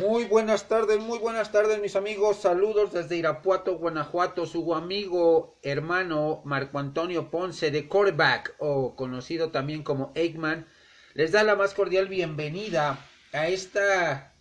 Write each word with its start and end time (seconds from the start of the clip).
Muy 0.00 0.24
buenas 0.24 0.66
tardes, 0.66 0.98
muy 0.98 1.18
buenas 1.18 1.52
tardes 1.52 1.78
mis 1.78 1.94
amigos, 1.94 2.40
saludos 2.40 2.90
desde 2.90 3.18
Irapuato, 3.18 3.76
Guanajuato, 3.76 4.46
su 4.46 4.74
amigo 4.74 5.58
hermano 5.62 6.40
Marco 6.46 6.78
Antonio 6.78 7.30
Ponce 7.30 7.70
de 7.70 7.86
Quarterback 7.86 8.54
o 8.60 8.96
conocido 8.96 9.50
también 9.50 9.82
como 9.82 10.10
Eggman, 10.14 10.66
les 11.12 11.32
da 11.32 11.42
la 11.42 11.54
más 11.54 11.74
cordial 11.74 12.08
bienvenida 12.08 12.98
a 13.34 13.48
esta 13.48 14.32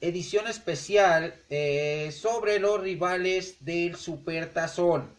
edición 0.00 0.48
especial 0.48 1.34
eh, 1.50 2.10
sobre 2.10 2.58
los 2.58 2.80
rivales 2.80 3.62
del 3.62 3.96
Supertazón. 3.96 5.14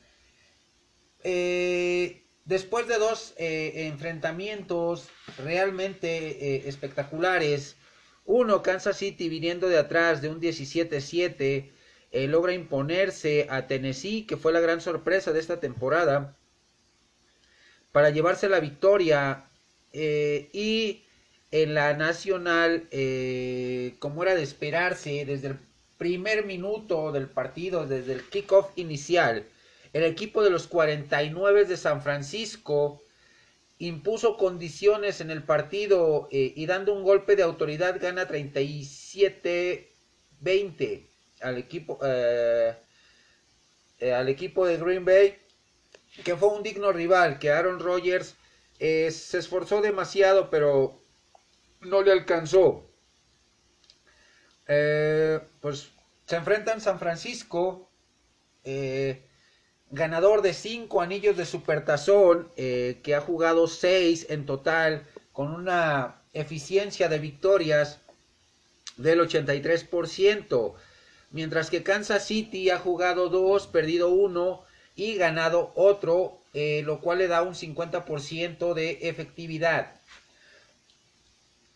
Eh, 1.23 2.25
después 2.43 2.87
de 2.87 2.97
dos 2.97 3.35
eh, 3.37 3.85
enfrentamientos 3.85 5.09
realmente 5.37 6.67
espectaculares, 6.67 7.77
uno, 8.25 8.63
Kansas 8.63 8.97
City 8.97 9.29
viniendo 9.29 9.69
de 9.69 9.77
atrás 9.77 10.21
de 10.21 10.29
un 10.29 10.41
17-7, 10.41 11.71
eh, 12.11 12.27
logra 12.27 12.53
imponerse 12.53 13.47
a 13.49 13.67
Tennessee, 13.67 14.25
que 14.25 14.37
fue 14.37 14.51
la 14.51 14.59
gran 14.59 14.81
sorpresa 14.81 15.31
de 15.31 15.39
esta 15.39 15.59
temporada, 15.59 16.35
para 17.91 18.09
llevarse 18.09 18.49
la 18.49 18.59
victoria. 18.59 19.45
Eh, 19.93 20.49
y 20.51 21.03
en 21.51 21.73
la 21.73 21.93
nacional, 21.93 22.87
eh, 22.91 23.95
como 23.99 24.23
era 24.23 24.35
de 24.35 24.43
esperarse, 24.43 25.23
desde 25.25 25.49
el 25.49 25.59
primer 25.97 26.45
minuto 26.45 27.11
del 27.11 27.27
partido, 27.27 27.85
desde 27.87 28.13
el 28.13 28.23
kickoff 28.23 28.71
inicial, 28.75 29.45
el 29.93 30.03
equipo 30.03 30.43
de 30.43 30.49
los 30.49 30.67
49 30.67 31.65
de 31.65 31.77
San 31.77 32.01
Francisco 32.01 33.01
impuso 33.77 34.37
condiciones 34.37 35.21
en 35.21 35.29
el 35.31 35.43
partido 35.43 36.27
eh, 36.31 36.53
y 36.55 36.65
dando 36.65 36.93
un 36.93 37.03
golpe 37.03 37.35
de 37.35 37.43
autoridad 37.43 37.99
gana 37.99 38.25
37-20 38.27 41.07
al 41.41 41.57
equipo 41.57 41.99
eh, 42.03 42.77
eh, 43.99 44.13
al 44.13 44.29
equipo 44.29 44.65
de 44.65 44.77
Green 44.77 45.03
Bay 45.03 45.37
que 46.23 46.37
fue 46.37 46.47
un 46.49 46.63
digno 46.63 46.93
rival 46.93 47.39
que 47.39 47.51
Aaron 47.51 47.79
Rodgers 47.79 48.35
se 48.79 49.37
esforzó 49.37 49.81
demasiado 49.81 50.49
pero 50.49 51.01
no 51.81 52.01
le 52.01 52.11
alcanzó. 52.11 52.89
Pues 54.65 55.91
se 56.25 56.35
enfrentan 56.35 56.81
San 56.81 56.99
Francisco 56.99 57.89
ganador 59.91 60.41
de 60.41 60.53
cinco 60.53 61.01
anillos 61.01 61.37
de 61.37 61.45
supertazón, 61.45 62.49
eh, 62.57 62.99
que 63.03 63.15
ha 63.15 63.21
jugado 63.21 63.67
seis 63.67 64.27
en 64.29 64.45
total, 64.45 65.05
con 65.31 65.53
una 65.53 66.21
eficiencia 66.33 67.07
de 67.07 67.19
victorias 67.19 67.99
del 68.97 69.19
83%, 69.19 70.75
mientras 71.31 71.69
que 71.69 71.83
Kansas 71.83 72.25
City 72.25 72.69
ha 72.69 72.79
jugado 72.79 73.29
dos, 73.29 73.67
perdido 73.67 74.09
uno 74.09 74.63
y 74.95 75.15
ganado 75.15 75.71
otro, 75.75 76.39
eh, 76.53 76.81
lo 76.85 77.01
cual 77.01 77.17
le 77.19 77.27
da 77.27 77.41
un 77.41 77.53
50% 77.53 78.73
de 78.73 78.99
efectividad. 79.01 79.95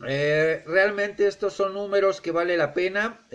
Eh, 0.07 0.63
realmente 0.65 1.27
estos 1.27 1.53
son 1.53 1.73
números 1.73 2.21
que 2.21 2.31
vale 2.31 2.55
la 2.55 2.73
pena 2.73 3.27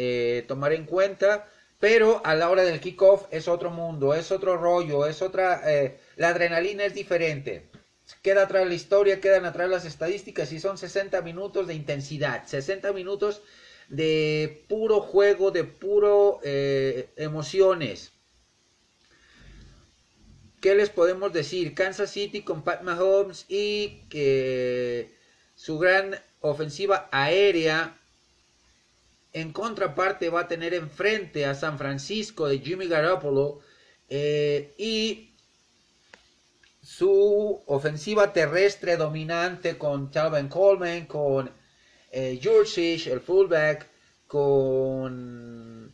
tomar 0.48 0.72
en 0.72 0.86
cuenta 0.86 1.47
pero 1.84 2.22
a 2.24 2.34
la 2.34 2.48
hora 2.48 2.62
del 2.62 2.80
kickoff 2.80 3.27
es 3.30 3.46
otro 3.46 3.70
mundo, 3.70 4.14
es 4.14 4.32
otro 4.32 4.56
rollo, 4.56 5.04
es 5.04 5.20
otra... 5.20 5.60
Eh, 5.70 5.98
la 6.16 6.28
adrenalina 6.28 6.86
es 6.86 6.94
diferente. 6.94 7.68
Queda 8.22 8.44
atrás 8.44 8.66
la 8.66 8.72
historia, 8.72 9.20
quedan 9.20 9.44
atrás 9.44 9.68
las 9.68 9.84
estadísticas 9.84 10.50
y 10.52 10.60
son 10.60 10.78
60 10.78 11.20
minutos 11.20 11.66
de 11.66 11.74
intensidad, 11.74 12.46
60 12.46 12.91
minutos 12.94 13.42
de 13.91 14.64
puro 14.66 15.02
juego, 15.02 15.50
de 15.50 15.64
puro 15.64 16.41
eh, 16.42 17.10
emociones. 17.16 18.12
¿Qué 20.62 20.74
les 20.74 20.88
podemos 20.88 21.34
decir? 21.34 21.75
Kansas 21.75 22.10
City 22.10 22.41
con 22.41 22.64
Pat 22.64 22.80
Mahomes 22.80 23.44
y 23.47 24.06
que 24.09 25.14
su 25.54 25.78
gran 25.78 26.19
ofensiva 26.41 27.10
aérea 27.12 28.00
en 29.34 29.53
contraparte 29.53 30.31
va 30.31 30.43
a 30.43 30.49
tener 30.49 30.72
enfrente 30.75 31.45
a 31.45 31.55
San 31.55 31.77
Francisco 31.77 32.49
de 32.49 32.61
Jimmy 32.61 32.87
Garoppolo 32.87 33.61
eh, 34.09 34.75
y 34.78 35.34
su 36.81 37.61
ofensiva 37.67 38.33
terrestre 38.33 38.97
dominante 38.97 39.77
con 39.77 40.12
Talvin 40.12 40.49
Coleman, 40.49 41.06
con 41.06 41.50
eh, 42.12 42.41
el 42.41 43.21
fullback, 43.21 43.89
con 44.28 45.93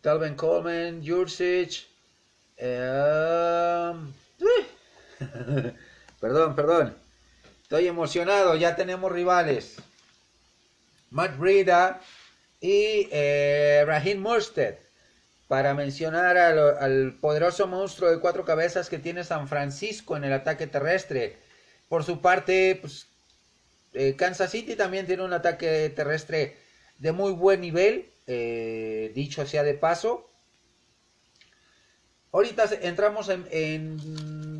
Talvin 0.00 0.34
Coleman, 0.34 1.06
Jurcic, 1.06 1.86
perdón, 6.20 6.56
perdón. 6.56 7.05
Estoy 7.66 7.88
emocionado, 7.88 8.54
ya 8.54 8.76
tenemos 8.76 9.10
rivales. 9.10 9.74
Matt 11.10 11.36
Breida 11.36 12.00
y 12.60 13.08
eh, 13.10 13.82
Raheem. 13.84 14.24
Para 15.48 15.74
mencionar 15.74 16.36
al, 16.36 17.18
poderoso 17.20 17.66
monstruo 17.66 18.08
de 18.08 18.20
cuatro 18.20 18.44
cabezas 18.44 18.88
que 18.88 19.00
tiene 19.00 19.24
San 19.24 19.48
Francisco 19.48 20.16
en 20.16 20.22
el 20.22 20.32
ataque 20.32 20.68
terrestre. 20.68 21.38
Por 21.88 22.04
su 22.04 22.20
parte, 22.20 22.78
pues, 22.80 23.08
eh, 23.94 24.14
Kansas 24.14 24.52
City 24.52 24.76
también 24.76 25.06
tiene 25.06 25.24
un 25.24 25.32
ataque 25.32 25.90
terrestre 25.90 26.56
de 26.98 27.10
muy 27.10 27.32
buen 27.32 27.62
nivel, 27.62 28.12
eh, 28.28 29.10
dicho 29.12 29.44
sea 29.44 29.64
de 29.64 29.74
paso. 29.74 30.30
Ahorita 32.30 32.68
entramos 32.82 33.28
en, 33.28 33.98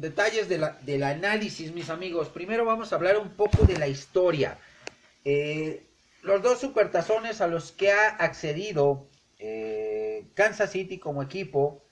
detalles 0.01 0.49
del 0.49 1.03
análisis, 1.03 1.73
mis 1.73 1.91
amigos. 1.91 2.29
Primero 2.29 2.65
vamos 2.65 2.93
a 2.93 2.97
hablar 2.97 3.19
un 3.19 3.31
poco 3.31 3.65
de 3.65 3.79
la 3.79 3.89
historia. 3.89 4.59
Eh, 5.25 5.87
los 6.23 6.43
dos 6.43 6.61
supertazones 6.61 7.41
a 7.41 7.47
los 7.47 7.73
que 7.73 7.93
ha 7.93 8.09
accedido 8.09 9.09
eh, 9.39 10.27
Kansas 10.35 10.71
City 10.71 10.99
como 10.99 11.23
equipo, 11.23 11.83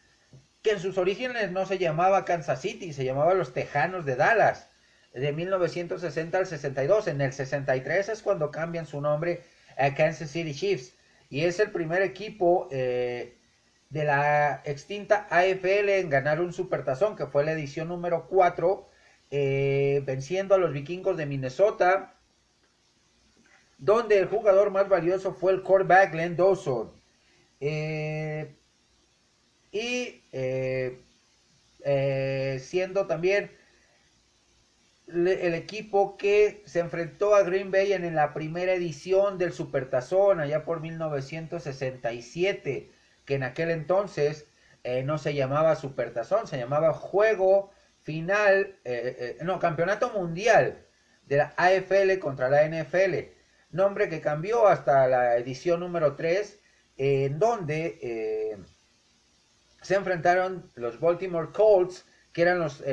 que 0.63 0.73
en 0.73 0.81
sus 0.81 0.99
orígenes 0.99 1.53
no 1.53 1.67
se 1.67 1.79
llamaba 1.79 2.25
Kansas 2.25 2.61
City, 2.61 2.93
se 2.93 3.05
llamaba 3.05 3.35
los 3.35 3.53
Tejanos 3.53 4.05
de 4.05 4.17
Dallas, 4.17 4.69
de 5.13 5.33
1960 5.33 6.39
al 6.39 6.47
62. 6.47 7.09
En 7.09 7.21
el 7.21 7.33
63 7.33 8.09
es 8.09 8.23
cuando 8.23 8.51
cambian 8.51 8.87
su 8.87 9.01
nombre 9.01 9.43
a 9.77 9.95
Kansas 9.95 10.31
City 10.31 10.55
Chiefs. 10.55 10.95
Y 11.31 11.45
es 11.45 11.61
el 11.61 11.71
primer 11.71 12.03
equipo 12.03 12.69
eh, 12.71 13.37
de 13.95 14.05
la 14.05 14.61
extinta 14.65 15.29
AFL 15.31 15.89
en 15.89 16.11
ganar 16.11 16.41
un 16.41 16.53
supertazón, 16.53 17.15
que 17.15 17.27
fue 17.27 17.45
la 17.45 17.53
edición 17.53 17.87
número 17.87 18.27
4, 18.27 18.89
eh, 19.31 20.03
venciendo 20.05 20.57
a 20.57 20.59
los 20.59 20.73
vikingos 20.73 21.17
de 21.17 21.27
Minnesota, 21.27 22.17
donde 23.79 24.19
el 24.19 24.27
jugador 24.27 24.73
más 24.73 24.89
valioso 24.89 25.33
fue 25.33 25.53
el 25.53 25.63
quarterback 25.63 26.11
Glenn 26.11 26.35
Dawson. 26.35 26.91
Eh, 27.61 28.57
y 29.71 30.25
eh, 30.33 30.99
siendo 32.61 33.07
también 33.07 33.53
el 35.07 35.55
equipo 35.55 36.17
que 36.17 36.65
se 36.67 36.81
enfrentó 36.81 37.37
a 37.37 37.45
Green 37.45 37.71
Bay 37.71 37.93
en 37.93 38.13
la 38.13 38.35
primera 38.35 38.73
edición 38.73 39.39
del 39.39 39.53
Supertazón, 39.53 40.41
allá 40.41 40.65
por 40.65 40.81
1967 40.81 42.91
que 43.25 43.35
en 43.35 43.43
aquel 43.43 43.71
entonces 43.71 44.47
eh, 44.83 45.03
no 45.03 45.19
se 45.19 45.35
llamaba 45.35 45.77
Supertazón, 45.77 46.47
se 46.47 46.59
llamaba 46.59 46.93
Juego 46.93 47.71
Final, 48.03 48.77
eh, 48.85 49.37
eh, 49.41 49.45
no, 49.45 49.59
Campeonato 49.59 50.11
Mundial 50.11 50.85
de 51.27 51.39
la 51.39 51.55
AFL 51.57 52.19
contra 52.19 52.51
la 52.51 52.69
NFL, 52.69 53.31
nombre 53.71 54.11
que 54.11 54.21
cambió 54.21 54.69
hasta 54.69 55.09
la 55.09 55.37
edición 55.37 55.81
número 55.81 56.15
3, 56.15 56.61
en 56.99 57.39
donde 57.39 58.59
se 59.81 59.95
enfrentaron 59.95 60.71
los 60.75 61.01
Baltimore 61.01 61.49
Colts, 61.51 62.05
que 62.35 62.43
eran 62.43 62.59
los 62.59 62.85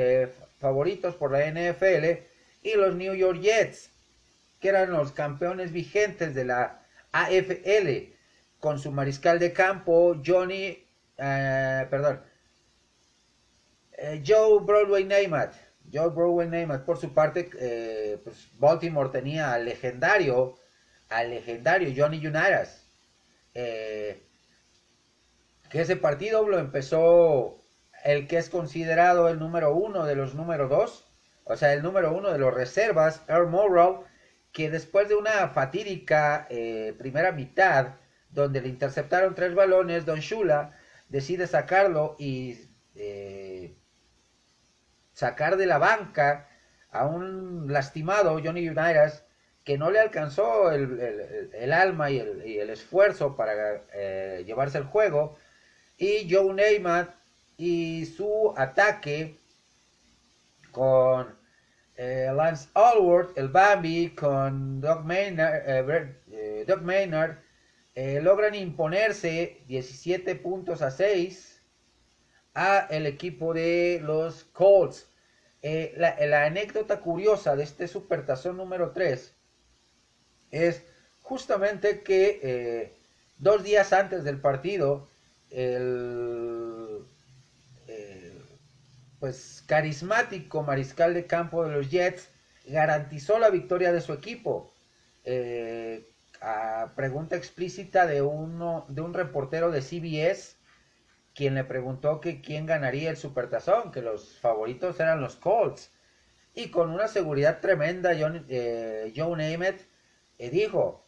favoritos 0.58 1.14
por 1.14 1.30
la 1.30 1.44
NFL, 1.46 2.22
y 2.62 2.74
los 2.74 2.96
New 2.96 3.14
York 3.14 3.40
Jets, 3.40 3.90
que 4.60 4.70
eran 4.70 4.92
los 4.92 5.12
campeones 5.12 5.72
vigentes 5.72 6.34
de 6.34 6.46
la 6.46 6.80
AFL 7.12 8.11
con 8.62 8.78
su 8.78 8.92
mariscal 8.92 9.40
de 9.40 9.52
campo, 9.52 10.22
Johnny, 10.24 10.86
eh, 11.18 11.86
perdón, 11.90 12.22
eh, 13.98 14.22
Joe 14.24 14.60
Broadway 14.62 15.02
Namath. 15.02 15.56
Joe 15.92 16.10
Broadway 16.10 16.46
Namath, 16.46 16.84
por 16.84 16.96
su 16.96 17.12
parte, 17.12 17.50
eh, 17.58 18.20
pues 18.22 18.50
Baltimore 18.54 19.10
tenía 19.10 19.52
al 19.52 19.64
legendario, 19.64 20.54
al 21.08 21.30
legendario 21.30 21.92
Johnny 21.96 22.24
Unitas. 22.24 22.88
que 23.52 24.20
ese 25.72 25.96
partido 25.96 26.46
lo 26.48 26.60
empezó 26.60 27.64
el 28.04 28.28
que 28.28 28.36
es 28.38 28.48
considerado 28.48 29.28
el 29.28 29.40
número 29.40 29.74
uno 29.74 30.06
de 30.06 30.14
los 30.14 30.36
número 30.36 30.68
dos, 30.68 31.08
o 31.44 31.56
sea, 31.56 31.72
el 31.72 31.82
número 31.82 32.14
uno 32.14 32.30
de 32.30 32.38
los 32.38 32.54
reservas, 32.54 33.22
Earl 33.28 33.48
Morrow, 33.48 34.04
que 34.52 34.70
después 34.70 35.08
de 35.08 35.16
una 35.16 35.48
fatídica 35.48 36.46
primera 36.98 37.32
mitad, 37.32 37.96
donde 38.32 38.60
le 38.60 38.68
interceptaron 38.68 39.34
tres 39.34 39.54
balones, 39.54 40.04
Don 40.04 40.20
Shula 40.20 40.76
decide 41.08 41.46
sacarlo 41.46 42.16
y 42.18 42.58
eh, 42.94 43.76
sacar 45.12 45.56
de 45.56 45.66
la 45.66 45.78
banca 45.78 46.48
a 46.90 47.06
un 47.06 47.72
lastimado 47.72 48.40
Johnny 48.42 48.68
Unitas 48.68 49.24
que 49.64 49.78
no 49.78 49.90
le 49.90 50.00
alcanzó 50.00 50.72
el, 50.72 51.72
alma 51.72 52.10
y 52.10 52.18
el, 52.18 52.70
esfuerzo 52.70 53.36
para 53.36 53.84
eh, 53.94 54.42
llevarse 54.44 54.78
el 54.78 54.84
juego. 54.84 55.38
Y 55.96 56.28
Joe 56.28 56.52
Neymat 56.52 57.10
y 57.56 58.06
su 58.06 58.52
ataque 58.56 59.38
con 60.72 61.38
eh, 61.96 62.28
Lance 62.34 62.68
Allward, 62.74 63.28
el 63.36 63.48
Bambi, 63.48 64.10
con 64.16 64.80
Doug 64.80 65.04
Maynard, 65.04 65.62
eh, 65.66 66.64
Doug 66.66 66.82
Maynard 66.82 67.36
logran 67.94 68.54
imponerse 68.54 69.62
17 69.68 70.34
puntos 70.36 70.80
a 70.82 70.90
6 70.90 71.62
a 72.54 72.86
el 72.90 73.06
equipo 73.06 73.52
de 73.54 74.00
los 74.02 74.44
Colts. 74.44 75.08
la, 75.62 76.16
la, 76.26 76.44
anécdota 76.44 77.00
curiosa 77.00 77.54
de 77.56 77.64
este 77.64 77.88
supertazón 77.88 78.56
número 78.56 78.92
3 78.92 79.34
es 80.50 80.82
justamente 81.22 82.02
que 82.02 82.40
eh, 82.42 82.96
dos 83.38 83.62
días 83.62 83.92
antes 83.92 84.24
del 84.24 84.40
partido, 84.40 85.08
el 85.50 86.72
pues 89.22 89.62
carismático 89.68 90.64
mariscal 90.64 91.14
de 91.14 91.28
campo 91.28 91.64
de 91.64 91.70
los 91.70 91.88
Jets 91.92 92.28
garantizó 92.66 93.38
la 93.38 93.50
victoria 93.50 93.92
de 93.92 94.00
su 94.00 94.12
equipo. 94.12 94.74
Eh, 95.22 96.11
a 96.42 96.92
pregunta 96.96 97.36
explícita 97.36 98.06
de 98.06 98.22
uno 98.22 98.84
de 98.88 99.00
un 99.00 99.14
reportero 99.14 99.70
de 99.70 99.80
CBS 99.80 100.56
quien 101.34 101.54
le 101.54 101.64
preguntó 101.64 102.20
que 102.20 102.40
quién 102.42 102.66
ganaría 102.66 103.10
el 103.10 103.16
supertazón, 103.16 103.90
que 103.90 104.02
los 104.02 104.38
favoritos 104.38 105.00
eran 105.00 105.20
los 105.20 105.36
Colts. 105.36 105.90
Y 106.54 106.70
con 106.70 106.90
una 106.90 107.08
seguridad 107.08 107.60
tremenda, 107.60 108.12
John, 108.18 108.44
eh, 108.50 109.12
Joe 109.16 109.36
Namath 109.36 109.80
dijo, 110.50 111.06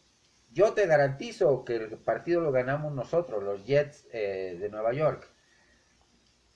yo 0.51 0.73
te 0.73 0.87
garantizo 0.87 1.65
que 1.65 1.75
el 1.75 1.97
partido 1.97 2.41
lo 2.41 2.51
ganamos 2.51 2.93
nosotros, 2.93 3.43
los 3.43 3.65
Jets 3.65 4.07
eh, 4.13 4.57
de 4.59 4.69
Nueva 4.69 4.93
York. 4.93 5.27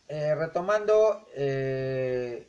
Eh, 0.08 0.34
retomando 0.36 1.28
eh, 1.36 2.48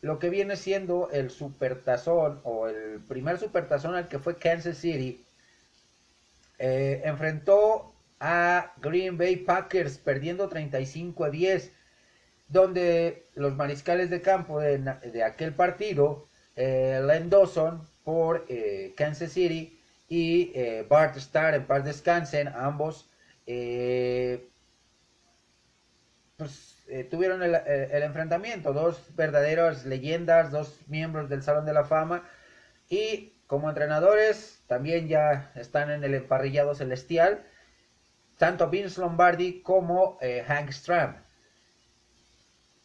lo 0.00 0.18
que 0.18 0.30
viene 0.30 0.56
siendo 0.56 1.10
el 1.10 1.30
supertazón 1.30 2.40
o 2.42 2.68
el 2.68 3.00
primer 3.06 3.38
supertazón 3.38 3.94
al 3.94 4.08
que 4.08 4.18
fue 4.18 4.36
Kansas 4.36 4.78
City, 4.78 5.24
enfrentó 6.58 7.94
a 8.20 8.72
Green 8.80 9.16
Bay 9.16 9.36
Packers 9.36 9.98
perdiendo 9.98 10.48
35 10.48 11.24
a 11.24 11.30
10, 11.30 11.72
donde 12.48 13.26
los 13.34 13.54
mariscales 13.54 14.10
de 14.10 14.20
campo 14.20 14.60
de, 14.60 14.78
de 14.78 15.22
aquel 15.22 15.54
partido, 15.54 16.28
Len 16.56 17.30
Dawson, 17.30 17.86
por 18.08 18.46
eh, 18.48 18.94
Kansas 18.96 19.32
City 19.32 19.78
y 20.08 20.50
eh, 20.54 20.86
Bart 20.88 21.14
Starr 21.18 21.54
en 21.54 21.66
paz 21.66 21.84
descansen, 21.84 22.48
ambos 22.48 23.10
eh, 23.46 24.48
pues, 26.38 26.86
tuvieron 27.10 27.42
el, 27.42 27.54
enfrentamiento, 28.02 28.72
dos 28.72 29.14
verdaderas 29.14 29.84
leyendas, 29.84 30.50
dos 30.50 30.80
miembros 30.86 31.28
del 31.28 31.42
Salón 31.42 31.66
de 31.66 31.74
la 31.74 31.84
Fama 31.84 32.26
y 32.88 33.34
como 33.48 33.68
entrenadores 33.68 34.62
también 34.68 35.08
ya 35.08 35.50
están 35.56 35.90
en 35.90 36.04
el 36.04 36.14
emparrillado 36.14 36.76
celestial, 36.76 37.44
tanto 38.36 38.68
Vince 38.68 39.00
Lombardi 39.00 39.62
como 39.62 40.18
Hank 40.46 40.70
Stram. 40.70 41.16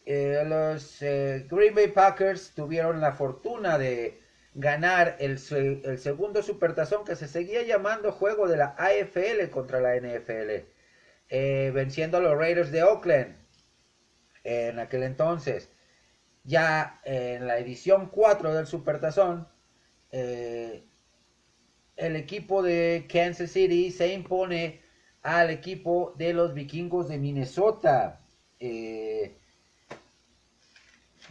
los 0.04 0.98
Green 1.00 1.74
Bay 1.76 1.88
Packers 1.88 2.52
tuvieron 2.56 3.00
la 3.00 3.12
fortuna 3.12 3.78
de 3.78 4.24
ganar 4.54 5.16
el, 5.18 5.38
segundo 5.38 6.42
supertazón 6.42 7.04
que 7.04 7.16
se 7.16 7.26
seguía 7.28 7.62
llamando 7.62 8.12
juego 8.12 8.48
de 8.48 8.56
la 8.56 8.74
AFL 8.78 9.50
contra 9.50 9.80
la 9.80 9.96
NFL, 9.96 10.64
eh, 11.28 11.72
venciendo 11.74 12.18
a 12.18 12.20
los 12.20 12.38
Raiders 12.38 12.70
de 12.70 12.84
Oakland 12.84 13.36
en 14.44 14.78
aquel 14.78 15.02
entonces. 15.02 15.70
Ya 16.44 17.00
en 17.04 17.46
la 17.46 17.58
edición 17.58 18.08
4 18.10 18.54
del 18.54 18.66
supertazón, 18.66 19.48
eh, 20.16 20.84
el 21.96 22.14
equipo 22.14 22.62
de 22.62 23.06
Kansas 23.12 23.50
City 23.50 23.90
se 23.90 24.12
impone 24.12 24.80
al 25.22 25.50
equipo 25.50 26.14
de 26.16 26.32
los 26.32 26.54
vikingos 26.54 27.08
de 27.08 27.18
Minnesota. 27.18 28.20
Eh, 28.60 29.36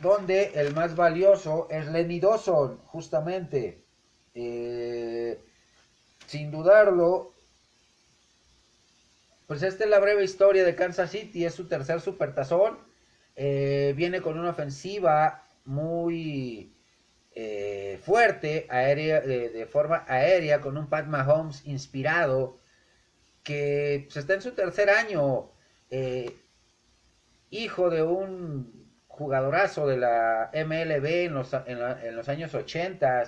donde 0.02 0.52
el 0.56 0.74
más 0.74 0.98
valioso 0.98 1.68
es 1.70 1.88
Lenny 1.88 2.20
Dawson, 2.20 2.78
justamente. 2.86 3.86
Eh, 4.36 5.40
sin 6.28 6.52
dudarlo, 6.52 7.32
pues 9.48 9.64
esta 9.64 9.86
es 9.86 9.90
la 9.90 10.00
breve 10.00 10.26
historia 10.26 10.66
de 10.66 10.76
Kansas 10.76 11.12
City, 11.12 11.46
es 11.46 11.54
su 11.54 11.70
tercer 11.70 12.02
supertazón. 12.02 12.80
Eh, 13.38 13.94
viene 13.96 14.22
con 14.22 14.38
una 14.38 14.50
ofensiva 14.50 15.48
muy 15.64 16.73
eh, 17.36 18.00
fuerte, 18.04 18.68
aérea, 18.70 19.22
de, 19.22 19.66
forma 19.66 20.06
aérea, 20.08 20.62
con 20.62 20.78
un 20.78 20.88
Pat 20.88 21.08
Mahomes 21.08 21.66
inspirado, 21.66 22.60
que 23.44 24.04
pues, 24.06 24.18
está 24.18 24.36
en 24.36 24.42
su 24.42 24.52
tercer 24.52 24.90
año, 24.90 25.52
hijo 27.50 27.90
de 27.90 28.02
un 28.02 28.84
jugadorazo 29.08 29.88
de 29.88 29.98
la 29.98 30.50
MLB 30.54 31.06
en 31.26 31.34
los, 31.36 31.54
en, 31.54 32.16
los 32.16 32.30
años 32.30 32.54
80 32.56 33.24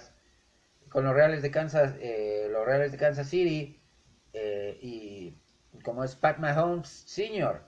con 0.89 1.03
los 1.03 1.13
Reales 1.13 1.43
de 1.43 1.51
Kansas, 1.51 1.93
eh, 1.99 2.47
los 2.51 2.65
Reales 2.65 2.91
de 2.91 2.97
Kansas 2.97 3.29
City 3.29 3.79
eh, 4.33 4.79
y 4.81 5.37
como 5.83 6.03
es 6.03 6.15
Pat 6.15 6.39
Mahomes 6.39 7.03
Sr. 7.05 7.61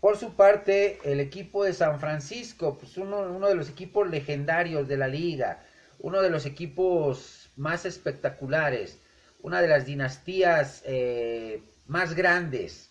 Por 0.00 0.16
su 0.16 0.34
parte, 0.34 0.98
el 1.04 1.20
equipo 1.20 1.64
de 1.64 1.74
San 1.74 2.00
Francisco, 2.00 2.78
pues 2.78 2.96
uno, 2.96 3.46
de 3.46 3.54
los 3.54 3.68
equipos 3.68 4.08
legendarios 4.08 4.88
de 4.88 4.96
la 4.96 5.08
liga, 5.08 5.62
uno 5.98 6.22
de 6.22 6.30
los 6.30 6.46
equipos 6.46 7.50
más 7.56 7.84
espectaculares, 7.84 8.98
una 9.42 9.60
de 9.60 9.68
las 9.68 9.84
dinastías 9.84 10.82
eh, 10.86 11.62
más 11.86 12.14
grandes 12.14 12.90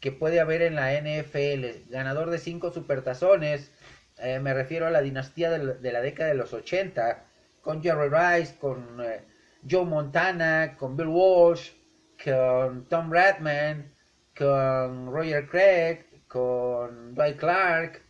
que 0.00 0.12
puede 0.12 0.40
haber 0.40 0.60
en 0.60 0.74
la 0.74 0.92
NFL. 0.92 1.90
Ganador 1.90 2.28
de 2.28 2.38
cinco 2.38 2.70
supertazones. 2.70 3.70
Eh, 4.18 4.38
me 4.40 4.52
refiero 4.52 4.86
a 4.86 4.90
la 4.90 5.00
dinastía 5.00 5.50
de, 5.50 5.92
la 5.92 6.00
década 6.02 6.28
de 6.28 6.34
los 6.34 6.52
80. 6.52 7.24
Con 7.62 7.82
Jerry 7.82 8.10
Rice, 8.10 8.56
con 8.58 9.00
eh, 9.00 9.24
Joe 9.68 9.86
Montana, 9.86 10.76
con 10.76 10.96
Bill 10.96 11.06
Walsh, 11.06 11.70
con 12.22 12.86
Tom 12.88 13.10
Radman, 13.10 13.94
con 14.36 15.12
Roger 15.12 15.46
Craig, 15.46 16.11
con 16.32 17.14
Dwight 17.14 17.36
Clark, 17.36 18.02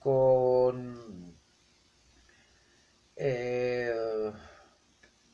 con... 0.00 1.36
Eh, 3.14 4.32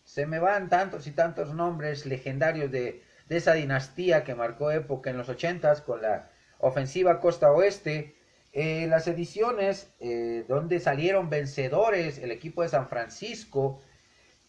se 0.04 0.26
me 0.26 0.38
van 0.38 0.68
tantos 0.68 1.06
y 1.06 1.12
tantos 1.12 1.54
nombres 1.54 2.04
legendarios 2.04 2.70
de, 2.70 3.02
de 3.30 3.36
esa 3.36 3.54
dinastía 3.54 4.24
que 4.24 4.34
marcó 4.34 4.70
época 4.70 5.08
en 5.08 5.16
los 5.16 5.30
80 5.30 5.84
con 5.84 6.02
la 6.02 6.30
ofensiva 6.58 7.18
costa 7.18 7.50
oeste. 7.50 8.14
Eh, 8.52 8.86
las 8.88 9.08
ediciones 9.08 9.94
eh, 9.98 10.44
donde 10.46 10.80
salieron 10.80 11.30
vencedores 11.30 12.18
el 12.18 12.30
equipo 12.30 12.62
de 12.62 12.68
San 12.68 12.88
Francisco 12.88 13.80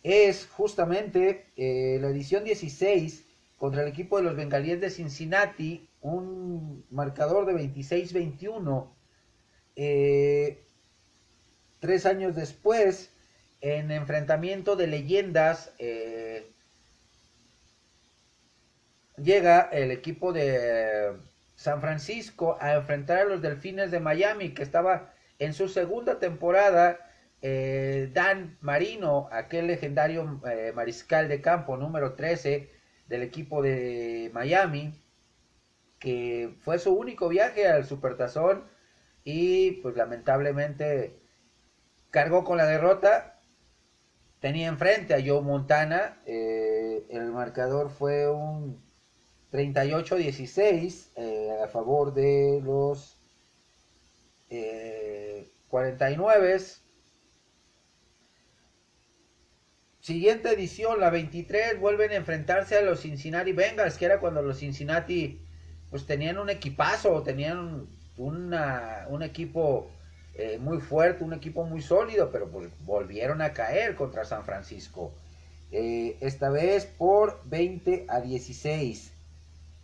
es 0.04 0.48
justamente 0.48 1.46
la 1.56 2.10
edición 2.10 2.44
16 2.44 3.26
contra 3.58 3.82
el 3.84 3.88
equipo 3.88 4.18
de 4.18 4.24
los 4.24 4.36
bengalíes 4.36 4.80
de 4.82 4.92
Cincinnati, 4.92 5.90
un 6.06 6.86
marcador 6.90 7.46
de 7.46 7.54
26-21. 7.54 8.92
tres 11.80 12.06
años 12.06 12.36
después, 12.36 13.12
en 13.62 13.92
enfrentamiento 13.92 14.76
de 14.76 14.88
leyendas, 14.88 15.74
llega 19.18 19.62
el 19.72 19.92
equipo 19.92 20.34
de 20.34 21.14
San 21.56 21.82
Francisco 21.82 22.58
a 22.60 22.74
enfrentar 22.76 23.20
a 23.20 23.26
los 23.26 23.42
Delfines 23.42 23.92
de 23.92 24.00
Miami, 24.00 24.54
que 24.54 24.64
estaba 24.64 25.14
en 25.40 25.54
su 25.54 25.68
segunda 25.68 26.20
temporada. 26.20 27.00
Eh, 27.42 28.10
Dan 28.14 28.58
Marino, 28.62 29.30
aquel 29.32 29.68
legendario 29.68 30.42
eh, 30.50 30.72
mariscal 30.74 31.28
de 31.28 31.42
campo 31.42 31.78
número 31.78 32.14
13 32.14 32.72
del 33.08 33.22
equipo 33.22 33.62
de 33.62 34.32
Miami, 34.34 34.94
que 36.06 36.56
fue 36.60 36.78
su 36.78 36.94
único 36.94 37.28
viaje 37.30 37.68
al 37.68 37.84
Supertazón 37.84 38.64
y 39.24 39.72
pues 39.82 39.96
lamentablemente 39.96 41.20
cargó 42.12 42.44
con 42.44 42.60
la 42.60 42.68
derrota 42.68 43.40
tenía 44.40 44.68
enfrente 44.68 45.16
a 45.16 45.24
Joe 45.26 45.42
Montana. 45.42 46.22
Eh, 46.28 47.08
el 47.10 47.32
marcador 47.32 47.90
fue 47.90 48.30
un 48.30 48.80
38-16 49.52 51.14
eh, 51.16 51.58
a 51.64 51.68
favor 51.68 52.14
de 52.14 52.62
los 52.64 53.20
49. 55.70 56.62
Siguiente 60.02 60.50
edición, 60.52 61.00
la 61.00 61.10
23, 61.10 61.80
vuelven 61.80 62.12
a 62.12 62.16
enfrentarse 62.16 62.78
a 62.78 62.84
los 62.84 63.02
Cincinnati 63.02 63.54
Bengals, 63.54 63.98
que 63.98 64.06
era 64.06 64.20
cuando 64.20 64.44
los 64.44 64.60
Cincinnati 64.60 65.45
pues 65.90 66.06
tenían 66.06 66.38
un 66.38 66.50
equipazo, 66.50 67.22
tenían 67.24 67.88
un 68.18 69.24
equipo 69.24 69.90
eh, 70.36 70.58
muy 70.60 70.80
fuerte, 70.80 71.24
un 71.24 71.34
equipo 71.34 71.64
muy 71.64 71.82
sólido, 71.82 72.30
pero 72.32 72.50
pues 72.50 72.68
volvieron 72.86 73.42
a 73.42 73.54
caer 73.54 73.96
contra 73.96 74.26
San 74.26 74.44
Francisco. 74.44 75.14
Eh, 75.72 76.18
esta 76.22 76.50
vez 76.50 76.86
por 76.86 77.42
20 77.46 78.06
a 78.10 78.22
16. 78.22 79.12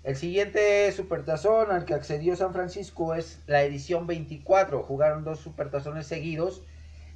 El 0.03 0.15
siguiente 0.15 0.91
supertazón 0.91 1.71
al 1.71 1.85
que 1.85 1.93
accedió 1.93 2.35
San 2.35 2.53
Francisco 2.53 3.13
es 3.13 3.39
la 3.47 3.63
edición 3.63 4.07
24. 4.07 4.83
Jugaron 4.83 5.23
dos 5.23 5.39
supertazones 5.39 6.07
seguidos 6.07 6.63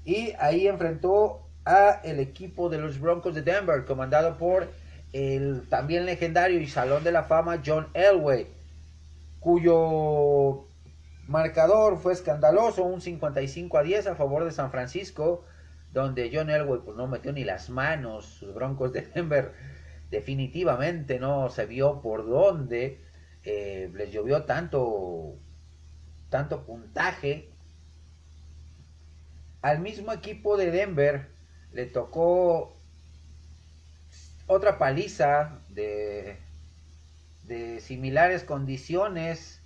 y 0.06 0.34
ahí 0.39 0.68
enfrentó 0.68 1.42
a 1.65 2.00
el 2.04 2.20
equipo 2.20 2.70
de 2.70 2.77
los 2.77 3.00
Broncos 3.00 3.34
de 3.34 3.42
Denver, 3.42 3.86
comandado 3.86 4.38
por 4.38 4.70
el 5.13 5.68
también 5.68 6.06
legendario 6.06 6.60
y 6.60 6.68
Salón 6.68 7.04
de 7.04 7.12
la 7.12 7.24
Fama 7.24 7.62
John 7.65 7.88
Elway, 7.94 8.48
cuyo 9.46 10.66
marcador 11.28 12.00
fue 12.00 12.14
escandaloso, 12.14 12.84
un 12.84 13.00
55 13.00 13.78
a 13.78 13.84
10 13.84 14.08
a 14.08 14.16
favor 14.16 14.44
de 14.44 14.50
San 14.50 14.72
Francisco, 14.72 15.46
donde 15.94 16.32
John 16.34 16.50
Elway 16.50 16.82
pues, 16.84 16.98
no 16.98 17.06
metió 17.06 17.32
ni 17.32 17.44
las 17.44 17.70
manos, 17.70 18.25
sus 18.25 18.56
Broncos 18.56 18.92
de 18.92 19.02
Denver 19.02 19.54
definitivamente 20.10 21.20
no 21.20 21.50
se 21.50 21.68
vio 21.68 22.02
por 22.02 22.25
dónde 22.28 23.00
eh, 23.44 23.92
les 23.94 24.12
llovió 24.12 24.46
tanto 24.46 25.36
tanto 26.30 26.66
puntaje. 26.66 27.52
Al 29.62 29.80
mismo 29.80 30.12
equipo 30.12 30.58
de 30.58 30.72
Denver 30.72 31.30
le 31.72 31.86
tocó 31.86 32.75
otra 34.48 34.80
paliza 34.80 35.60
de, 35.70 36.40
de 37.48 37.80
similares 37.80 38.44
condiciones 38.44 39.62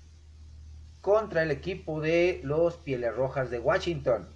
contra 1.01 1.43
el 1.43 1.51
equipo 1.51 2.01
de 2.01 2.41
los 2.43 2.77
Pieles 2.77 3.15
Rojas 3.15 3.49
de 3.49 3.59
Washington, 3.59 4.27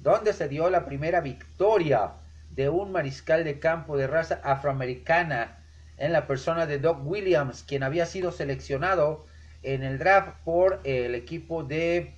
donde 0.00 0.32
se 0.32 0.48
dio 0.48 0.68
la 0.70 0.84
primera 0.84 1.20
victoria 1.20 2.12
de 2.50 2.68
un 2.68 2.92
mariscal 2.92 3.44
de 3.44 3.58
campo 3.58 3.96
de 3.96 4.06
raza 4.06 4.40
afroamericana 4.42 5.58
en 5.96 6.12
la 6.12 6.26
persona 6.26 6.66
de 6.66 6.78
Doug 6.78 7.06
Williams, 7.06 7.62
quien 7.62 7.82
había 7.82 8.06
sido 8.06 8.32
seleccionado 8.32 9.24
en 9.62 9.82
el 9.82 9.98
draft 9.98 10.36
por 10.44 10.80
el 10.84 11.14
equipo 11.14 11.62
de 11.62 12.14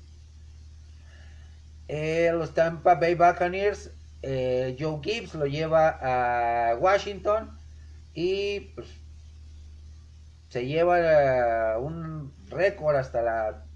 eh, 1.88 2.30
los 2.32 2.54
Tampa 2.54 2.94
Bay 2.94 3.14
Buccaneers. 3.14 3.90
Eh, 4.22 4.76
Joe 4.78 5.00
Gibbs 5.02 5.34
lo 5.34 5.46
lleva 5.46 5.98
a 6.02 6.74
Washington 6.76 7.56
y 8.14 8.60
pues, 8.74 8.88
se 10.56 10.64
lleva 10.64 11.00
eh, 11.00 11.76
un 11.76 12.32
récord 12.48 12.96
hasta 12.96 13.20
la 13.20 13.66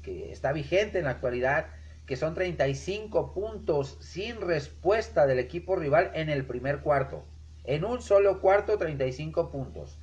que 0.00 0.30
está 0.30 0.52
vigente 0.52 1.00
en 1.00 1.06
la 1.06 1.10
actualidad 1.10 1.66
que 2.06 2.14
son 2.14 2.34
35 2.34 3.34
puntos 3.34 3.98
sin 4.00 4.40
respuesta 4.40 5.26
del 5.26 5.40
equipo 5.40 5.74
rival 5.74 6.12
en 6.14 6.30
el 6.30 6.46
primer 6.46 6.82
cuarto. 6.82 7.24
En 7.64 7.84
un 7.84 8.00
solo 8.00 8.40
cuarto, 8.40 8.78
35 8.78 9.50
puntos. 9.50 9.98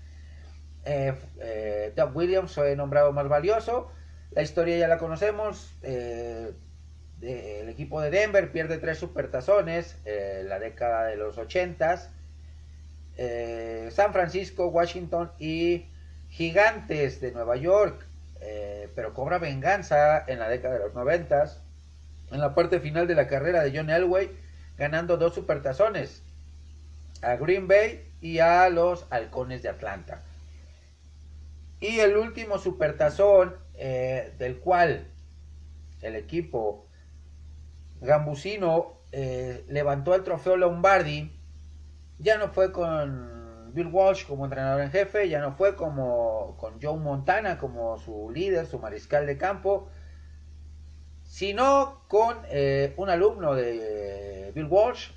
Eh, 0.84 1.94
Doug 1.96 2.14
Williams 2.14 2.54
fue 2.54 2.76
nombrado 2.76 3.14
más 3.14 3.30
valioso. 3.30 3.90
La 4.32 4.42
historia 4.42 4.78
ya 4.78 4.90
la 4.90 4.98
conocemos 4.98 5.74
el 5.82 7.70
equipo 7.70 8.02
de 8.02 8.10
Denver 8.10 8.52
pierde 8.52 8.80
tres 8.80 8.98
supertazones 8.98 9.96
en 10.04 10.50
la 10.50 10.60
década 10.60 11.06
de 11.06 11.16
los 11.16 11.38
80 11.38 12.12
eh, 13.24 13.90
San 13.92 14.14
Francisco, 14.14 14.68
Washington 14.70 15.32
y 15.38 15.86
Gigantes 16.30 17.22
de 17.22 17.32
Nueva 17.32 17.56
York, 17.56 18.04
eh, 18.40 18.90
pero 18.96 19.14
cobra 19.14 19.38
venganza 19.38 20.26
en 20.26 20.40
la 20.40 20.50
década 20.50 20.74
de 20.74 20.86
los 20.86 20.96
90 20.96 21.52
en 22.32 22.40
la 22.40 22.56
parte 22.56 22.80
final 22.80 23.06
de 23.06 23.14
la 23.14 23.28
carrera 23.28 23.62
de 23.62 23.78
John 23.78 23.92
Elway, 23.92 24.32
ganando 24.76 25.18
dos 25.18 25.36
supertazones 25.36 26.24
a 27.22 27.36
Green 27.36 27.68
Bay 27.68 28.08
y 28.22 28.40
a 28.40 28.68
los 28.70 29.06
Halcones 29.12 29.62
de 29.62 29.70
Atlanta. 29.70 30.24
Y 31.80 32.00
el 32.00 32.18
último 32.18 32.58
supertazón 32.58 33.56
eh, 33.76 34.34
del 34.40 34.58
cual 34.58 35.06
el 36.02 36.16
equipo 36.16 36.88
Gambusino 38.02 38.98
eh, 39.12 39.64
levantó 39.68 40.16
el 40.16 40.24
trofeo 40.24 40.58
Lombardi, 40.58 41.32
ya 42.22 42.38
no 42.38 42.50
fue 42.50 42.72
con 42.72 43.72
Bill 43.74 43.88
Walsh 43.88 44.26
como 44.26 44.46
entrenador 44.46 44.82
en 44.82 44.92
jefe, 44.92 45.28
ya 45.28 45.40
no 45.40 45.54
fue 45.54 45.76
como 45.76 46.56
con 46.58 46.82
Joe 46.82 46.98
Montana 46.98 47.58
como 47.58 47.98
su 47.98 48.30
líder, 48.32 48.68
su 48.68 48.80
mariscal 48.80 49.26
de 49.26 49.38
campo, 49.38 49.90
sino 51.24 52.02
con 52.08 52.38
eh, 52.50 52.94
un 52.98 53.10
alumno 53.10 53.56
de 53.56 54.52
Bill 54.54 54.68
Walsh, 54.70 55.10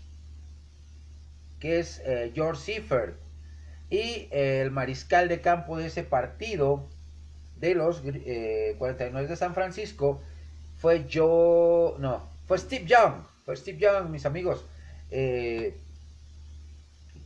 que 1.58 1.78
es 1.78 2.00
eh, 2.04 2.32
George 2.34 2.60
Seifert, 2.60 3.16
y 3.90 4.28
el 4.30 4.70
mariscal 4.70 5.28
de 5.28 5.40
campo 5.40 5.76
de 5.76 5.86
ese 5.86 6.04
partido 6.04 6.88
de 7.56 7.74
los 7.74 8.00
49 8.00 9.28
de 9.28 9.36
San 9.36 9.54
Francisco 9.54 10.20
fue 10.76 11.06
Joe, 11.10 11.98
no, 11.98 12.28
fue 12.46 12.58
Steve 12.58 12.86
Young, 12.86 13.24
fue 13.44 13.56
Steve 13.56 13.78
Young, 13.78 14.08
mis 14.08 14.26
amigos, 14.26 14.64
eh, 15.10 15.78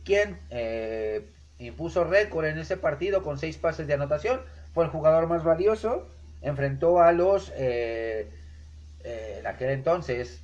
quien 0.09 0.39
eh, 0.49 1.29
impuso 1.59 2.03
récord 2.03 2.45
en 2.45 2.57
ese 2.57 2.77
partido 2.77 3.21
con 3.21 3.37
seis 3.37 3.57
pases 3.57 3.85
de 3.85 3.93
anotación, 3.93 4.41
fue 4.73 4.85
el 4.85 4.89
jugador 4.89 5.27
más 5.27 5.43
valioso, 5.43 6.07
enfrentó 6.41 6.99
a 6.99 7.11
los, 7.11 7.53
eh, 7.55 8.27
en 9.03 9.45
aquel 9.45 9.69
entonces, 9.69 10.41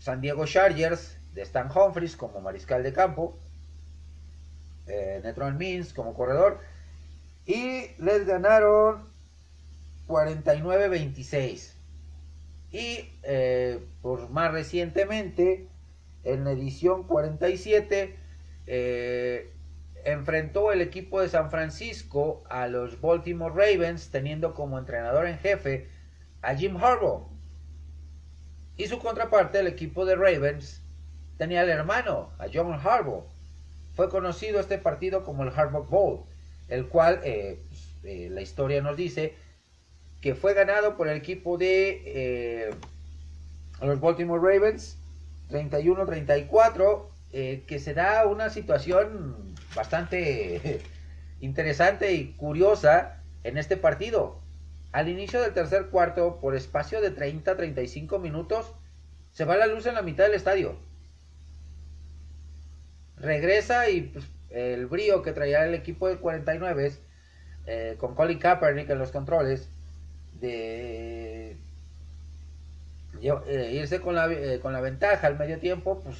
San 0.00 0.20
Diego 0.20 0.44
Chargers 0.44 1.16
de 1.32 1.40
Stan 1.40 1.70
Humphries 1.74 2.14
como 2.14 2.42
mariscal 2.42 2.82
de 2.82 2.92
campo, 2.92 3.38
Netron 4.86 5.56
Means 5.56 5.94
como 5.94 6.12
corredor, 6.12 6.60
y 7.46 7.92
les 7.96 8.26
ganaron 8.26 9.08
49-26. 10.08 11.72
Y 12.70 13.08
eh, 13.22 13.82
pues 14.02 14.28
más 14.28 14.52
recientemente, 14.52 15.68
en 16.22 16.44
la 16.44 16.50
edición 16.50 17.04
47, 17.04 18.19
eh, 18.72 19.50
enfrentó 20.04 20.70
el 20.70 20.80
equipo 20.80 21.20
de 21.20 21.28
San 21.28 21.50
Francisco 21.50 22.44
a 22.48 22.68
los 22.68 23.00
Baltimore 23.00 23.52
Ravens, 23.52 24.10
teniendo 24.10 24.54
como 24.54 24.78
entrenador 24.78 25.26
en 25.26 25.38
jefe 25.38 25.88
a 26.40 26.54
Jim 26.54 26.76
Harbaugh. 26.76 27.26
Y 28.76 28.86
su 28.86 29.00
contraparte, 29.00 29.58
el 29.58 29.66
equipo 29.66 30.04
de 30.04 30.14
Ravens, 30.14 30.80
tenía 31.36 31.62
al 31.62 31.68
hermano, 31.68 32.30
a 32.38 32.46
John 32.52 32.72
Harbaugh. 32.72 33.24
Fue 33.96 34.08
conocido 34.08 34.60
este 34.60 34.78
partido 34.78 35.24
como 35.24 35.42
el 35.42 35.48
Harbaugh 35.48 35.88
Bowl, 35.88 36.20
el 36.68 36.86
cual 36.86 37.20
eh, 37.24 37.58
pues, 38.02 38.30
la 38.30 38.40
historia 38.40 38.80
nos 38.82 38.96
dice 38.96 39.34
que 40.20 40.36
fue 40.36 40.54
ganado 40.54 40.96
por 40.96 41.08
el 41.08 41.16
equipo 41.16 41.58
de 41.58 42.02
eh, 42.06 42.70
los 43.82 44.00
Baltimore 44.00 44.40
Ravens, 44.40 44.96
31-34, 45.50 47.09
eh, 47.32 47.64
que 47.66 47.78
se 47.78 47.94
da 47.94 48.26
una 48.26 48.50
situación 48.50 49.54
bastante 49.74 50.82
interesante 51.40 52.12
y 52.12 52.32
curiosa 52.32 53.22
en 53.44 53.58
este 53.58 53.76
partido. 53.76 54.40
Al 54.92 55.08
inicio 55.08 55.40
del 55.40 55.54
tercer 55.54 55.86
cuarto, 55.86 56.40
por 56.40 56.56
espacio 56.56 57.00
de 57.00 57.14
30-35 57.14 58.18
minutos, 58.20 58.72
se 59.32 59.44
va 59.44 59.56
la 59.56 59.66
luz 59.66 59.86
en 59.86 59.94
la 59.94 60.02
mitad 60.02 60.24
del 60.24 60.34
estadio. 60.34 60.76
Regresa 63.16 63.88
y 63.88 64.02
pues, 64.02 64.24
el 64.50 64.86
brío 64.86 65.22
que 65.22 65.32
traía 65.32 65.64
el 65.64 65.74
equipo 65.74 66.08
de 66.08 66.16
49 66.16 66.92
eh, 67.66 67.94
con 67.98 68.14
Colin 68.14 68.38
Kaepernick 68.38 68.90
en 68.90 68.98
los 68.98 69.12
controles 69.12 69.68
de 70.40 71.56
eh, 73.22 73.70
irse 73.72 74.00
con 74.00 74.14
la, 74.14 74.32
eh, 74.32 74.60
con 74.60 74.72
la 74.72 74.80
ventaja 74.80 75.26
al 75.26 75.38
medio 75.38 75.58
tiempo, 75.58 76.00
pues 76.00 76.16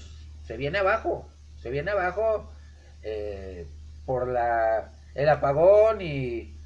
se 0.50 0.56
viene 0.56 0.78
abajo, 0.78 1.30
se 1.58 1.70
viene 1.70 1.92
abajo 1.92 2.50
eh, 3.04 3.68
por 4.04 4.26
la, 4.26 4.92
el 5.14 5.28
apagón 5.28 6.00
y 6.00 6.58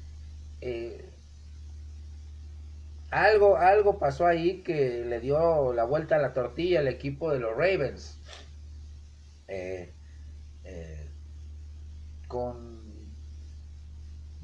algo, 3.11 3.57
algo 3.57 3.97
pasó 3.99 4.25
ahí 4.27 4.61
que 4.63 5.03
le 5.05 5.19
dio 5.19 5.73
la 5.73 5.83
vuelta 5.85 6.15
a 6.15 6.19
la 6.19 6.33
tortilla 6.33 6.79
al 6.79 6.87
equipo 6.87 7.31
de 7.31 7.39
los 7.39 7.51
Ravens. 7.55 8.19
eh, 9.47 9.93
eh, 10.63 11.11
con 12.27 13.15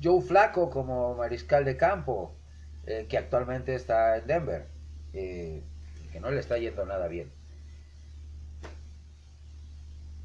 Joe 0.04 0.22
Flaco 0.22 0.70
como 0.70 1.16
mariscal 1.16 1.66
de 1.66 1.78
campo, 1.78 2.38
que 2.86 3.18
actualmente 3.18 3.76
está 3.76 4.18
en 4.18 4.28
Denver, 4.28 4.68
que 5.12 6.20
no 6.22 6.32
le 6.32 6.40
está 6.40 6.58
yendo 6.58 6.86
nada 6.86 7.08
bien. 7.08 7.32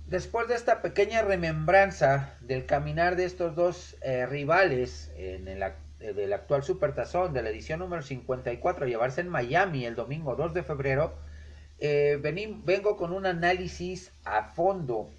Después 0.07 0.47
de 0.49 0.55
esta 0.55 0.83
pequeña 0.83 1.23
remembranza 1.23 2.35
del 2.41 2.65
caminar 2.65 3.17
de 3.17 3.25
estos 3.25 3.57
dos 3.57 3.97
rivales 4.29 5.11
en 5.17 5.49
el, 5.49 5.65
del 5.99 6.33
actual 6.33 6.63
Supertazón 6.63 7.33
de 7.33 7.43
la 7.43 7.51
edición 7.51 7.81
número 7.81 8.03
54 8.03 8.87
llevarse 8.87 9.21
en 9.21 9.29
Miami 9.29 9.85
el 9.85 9.95
domingo 9.95 10.37
2 10.37 10.55
de 10.55 10.63
febrero, 10.63 11.15
eh, 11.79 12.19
vengo 12.65 12.97
con 12.97 13.13
un 13.13 13.27
análisis 13.27 14.13
a 14.25 14.45
fondo, 14.45 15.11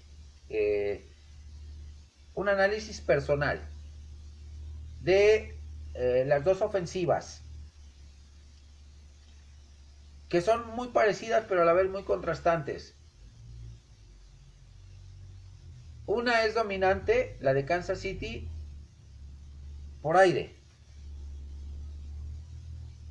eh, 0.48 1.06
un 2.34 2.48
análisis 2.48 3.00
personal 3.00 3.60
de 5.00 5.56
eh, 5.94 6.24
las 6.26 6.44
dos 6.44 6.62
ofensivas, 6.62 7.42
que 10.28 10.40
son 10.40 10.68
muy 10.74 10.88
parecidas 10.88 11.44
pero 11.48 11.62
a 11.62 11.64
la 11.64 11.72
vez 11.72 11.88
muy 11.88 12.04
contrastantes. 12.04 12.97
Una 16.08 16.44
es 16.44 16.54
dominante, 16.54 17.36
la 17.38 17.54
de 17.54 17.64
Kansas 17.64 18.00
City, 18.00 18.48
por 20.02 20.16
aire. 20.16 20.56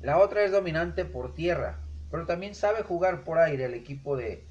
La 0.02 0.18
otra 0.18 0.42
es 0.44 0.52
dominante 0.52 1.06
por 1.06 1.34
tierra 1.34 1.78
pero 2.10 2.26
también 2.26 2.54
sabe 2.54 2.82
jugar 2.82 3.24
por 3.24 3.38
aire 3.38 3.64
el 3.64 3.74
equipo 3.74 4.16
de, 4.16 4.44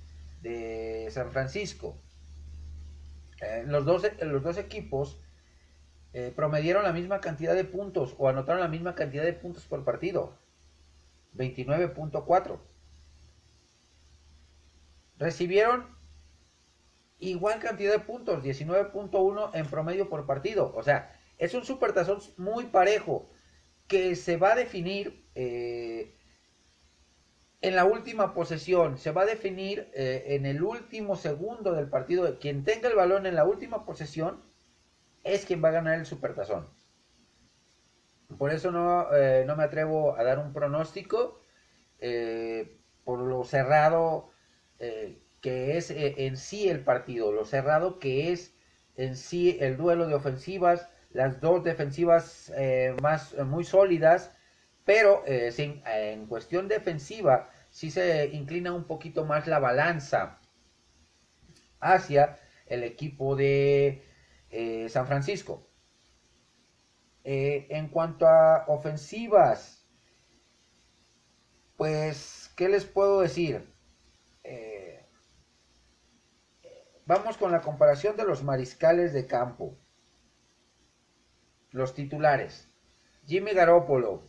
San 1.12 1.32
Francisco. 1.32 1.98
Eh, 3.42 3.64
los, 3.68 3.86
dos, 3.86 4.58
equipos 4.58 5.20
eh, 6.14 6.32
promedieron 6.36 6.84
la 6.84 6.94
misma 6.94 7.20
cantidad 7.20 7.54
de 7.54 7.66
puntos 7.66 8.16
o 8.18 8.30
anotaron 8.30 8.62
la 8.62 8.68
misma 8.68 8.96
cantidad 8.96 9.24
de 9.24 9.34
puntos 9.34 9.66
por 9.66 9.84
partido. 9.84 10.38
29.4. 11.36 12.60
Recibieron 15.18 15.86
igual 17.20 17.60
cantidad 17.60 17.92
de 17.92 18.00
puntos, 18.00 18.44
19.1 18.44 19.52
en 19.54 19.66
promedio 19.68 20.10
por 20.10 20.26
partido. 20.26 20.74
O 20.76 20.84
sea, 20.84 21.12
es 21.38 21.54
un 21.54 21.64
supertazón 21.64 22.20
muy 22.38 22.66
parejo 22.66 23.30
que 23.88 24.16
se 24.16 24.38
va 24.38 24.54
a 24.54 24.56
definir 24.56 25.26
eh, 25.36 26.16
en 27.62 27.76
la 27.76 27.86
última 27.86 28.34
posesión. 28.34 28.98
Se 28.98 29.12
va 29.12 29.24
a 29.24 29.26
definir 29.26 29.90
eh, 29.94 30.26
en 30.30 30.46
el 30.46 30.62
último 30.62 31.16
segundo 31.16 31.74
del 31.74 31.90
partido. 31.90 32.40
Quien 32.40 32.64
tenga 32.64 32.90
el 32.90 32.96
balón 32.96 33.26
en 33.26 33.36
la 33.36 33.46
última 33.46 33.86
posesión 33.86 34.44
es 35.24 35.46
quien 35.46 35.64
va 35.64 35.70
a 35.70 35.74
ganar 35.74 35.98
el 35.98 36.06
supertazón. 36.06 36.68
Por 38.38 38.52
eso 38.52 38.72
no, 38.72 39.14
eh, 39.16 39.46
no 39.48 39.56
me 39.56 39.64
atrevo 39.64 40.18
a 40.18 40.24
dar 40.24 40.40
un 40.40 40.54
pronóstico 40.54 41.42
por 43.04 43.20
lo 43.20 43.44
cerrado 43.44 44.30
que 45.42 45.78
es 45.78 45.92
en 45.92 46.38
sí 46.38 46.70
el 46.70 46.82
partido, 46.82 47.32
lo 47.32 47.46
cerrado 47.46 48.00
que 48.00 48.32
es 48.32 48.56
en 48.96 49.16
sí 49.16 49.58
el 49.62 49.78
duelo 49.78 50.08
de 50.08 50.16
ofensivas, 50.16 50.90
las 51.12 51.40
dos 51.42 51.64
defensivas 51.64 52.52
más 53.02 53.36
muy 53.46 53.64
sólidas 53.64 54.32
pero 54.88 55.22
eh, 55.28 55.54
en 55.86 56.28
cuestión 56.28 56.70
defensiva 56.70 57.50
sí 57.70 57.92
se 57.92 58.28
inclina 58.28 58.72
un 58.72 58.86
poquito 58.86 59.26
más 59.26 59.46
la 59.46 59.60
balanza 59.60 60.40
hacia 61.82 62.40
el 62.68 62.86
equipo 62.86 63.36
de 63.36 64.02
eh, 64.50 64.88
San 64.88 65.06
Francisco. 65.06 65.68
Eh, 67.26 67.68
en 67.70 67.90
cuanto 67.90 68.30
a 68.30 68.64
ofensivas, 68.70 69.86
pues, 71.76 72.50
¿qué 72.56 72.70
les 72.70 72.86
puedo 72.86 73.20
decir? 73.20 73.70
Vamos 77.08 77.38
con 77.38 77.52
la 77.52 77.62
comparación 77.62 78.16
de 78.16 78.26
los 78.26 78.44
mariscales 78.44 79.14
de 79.14 79.26
campo. 79.26 79.76
Los 81.72 81.96
titulares. 81.96 82.70
Jimmy 83.26 83.52
Garoppolo, 83.52 84.24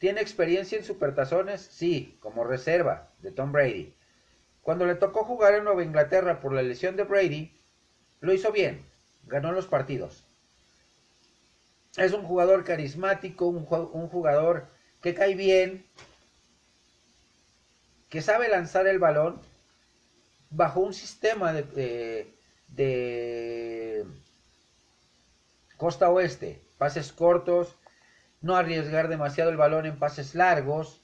¿Tiene 0.00 0.22
experiencia 0.22 0.78
en 0.78 0.84
supertazones? 0.84 1.60
Sí, 1.60 2.16
como 2.20 2.42
reserva 2.42 3.10
de 3.18 3.32
Tom 3.32 3.52
Brady. 3.52 3.94
Cuando 4.62 4.86
le 4.86 4.94
tocó 4.94 5.24
jugar 5.24 5.52
en 5.52 5.64
Nueva 5.64 5.84
Inglaterra 5.84 6.40
por 6.40 6.54
la 6.54 6.62
lesión 6.62 6.96
de 6.96 7.04
Brady, 7.04 7.54
lo 8.20 8.32
hizo 8.32 8.50
bien, 8.50 8.86
ganó 9.24 9.52
los 9.52 9.66
partidos. 9.66 10.24
Es 11.98 12.14
un 12.14 12.22
jugador 12.22 12.64
carismático, 12.64 13.46
un, 13.46 13.66
jugador 13.66 14.68
que 15.02 15.12
cae 15.12 15.34
bien, 15.34 15.84
que 18.08 18.22
sabe 18.22 18.48
lanzar 18.48 18.86
el 18.86 18.98
balón 18.98 19.42
bajo 20.50 20.80
un 20.80 20.92
sistema 20.92 21.52
de, 21.52 22.34
de 22.68 24.06
costa 25.76 26.10
oeste, 26.10 26.60
pases 26.78 27.12
cortos, 27.12 27.78
no 28.40 28.56
arriesgar 28.56 29.08
demasiado 29.08 29.50
el 29.50 29.56
balón 29.56 29.86
en 29.86 29.98
pases 29.98 30.34
largos. 30.34 31.02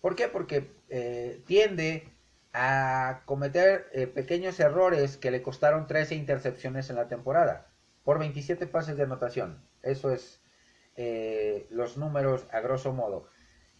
¿Por 0.00 0.14
qué? 0.14 0.28
Porque 0.28 0.70
eh, 0.88 1.42
tiende 1.46 2.08
a 2.52 3.22
cometer 3.26 3.88
eh, 3.92 4.06
pequeños 4.06 4.58
errores 4.60 5.16
que 5.16 5.30
le 5.30 5.42
costaron 5.42 5.86
13 5.86 6.14
intercepciones 6.14 6.88
en 6.90 6.96
la 6.96 7.08
temporada 7.08 7.66
por 8.04 8.18
27 8.18 8.66
pases 8.66 8.96
de 8.96 9.02
anotación. 9.02 9.62
Eso 9.82 10.10
es 10.10 10.40
eh, 10.96 11.66
los 11.70 11.96
números 11.96 12.46
a 12.52 12.60
grosso 12.60 12.92
modo. 12.92 13.28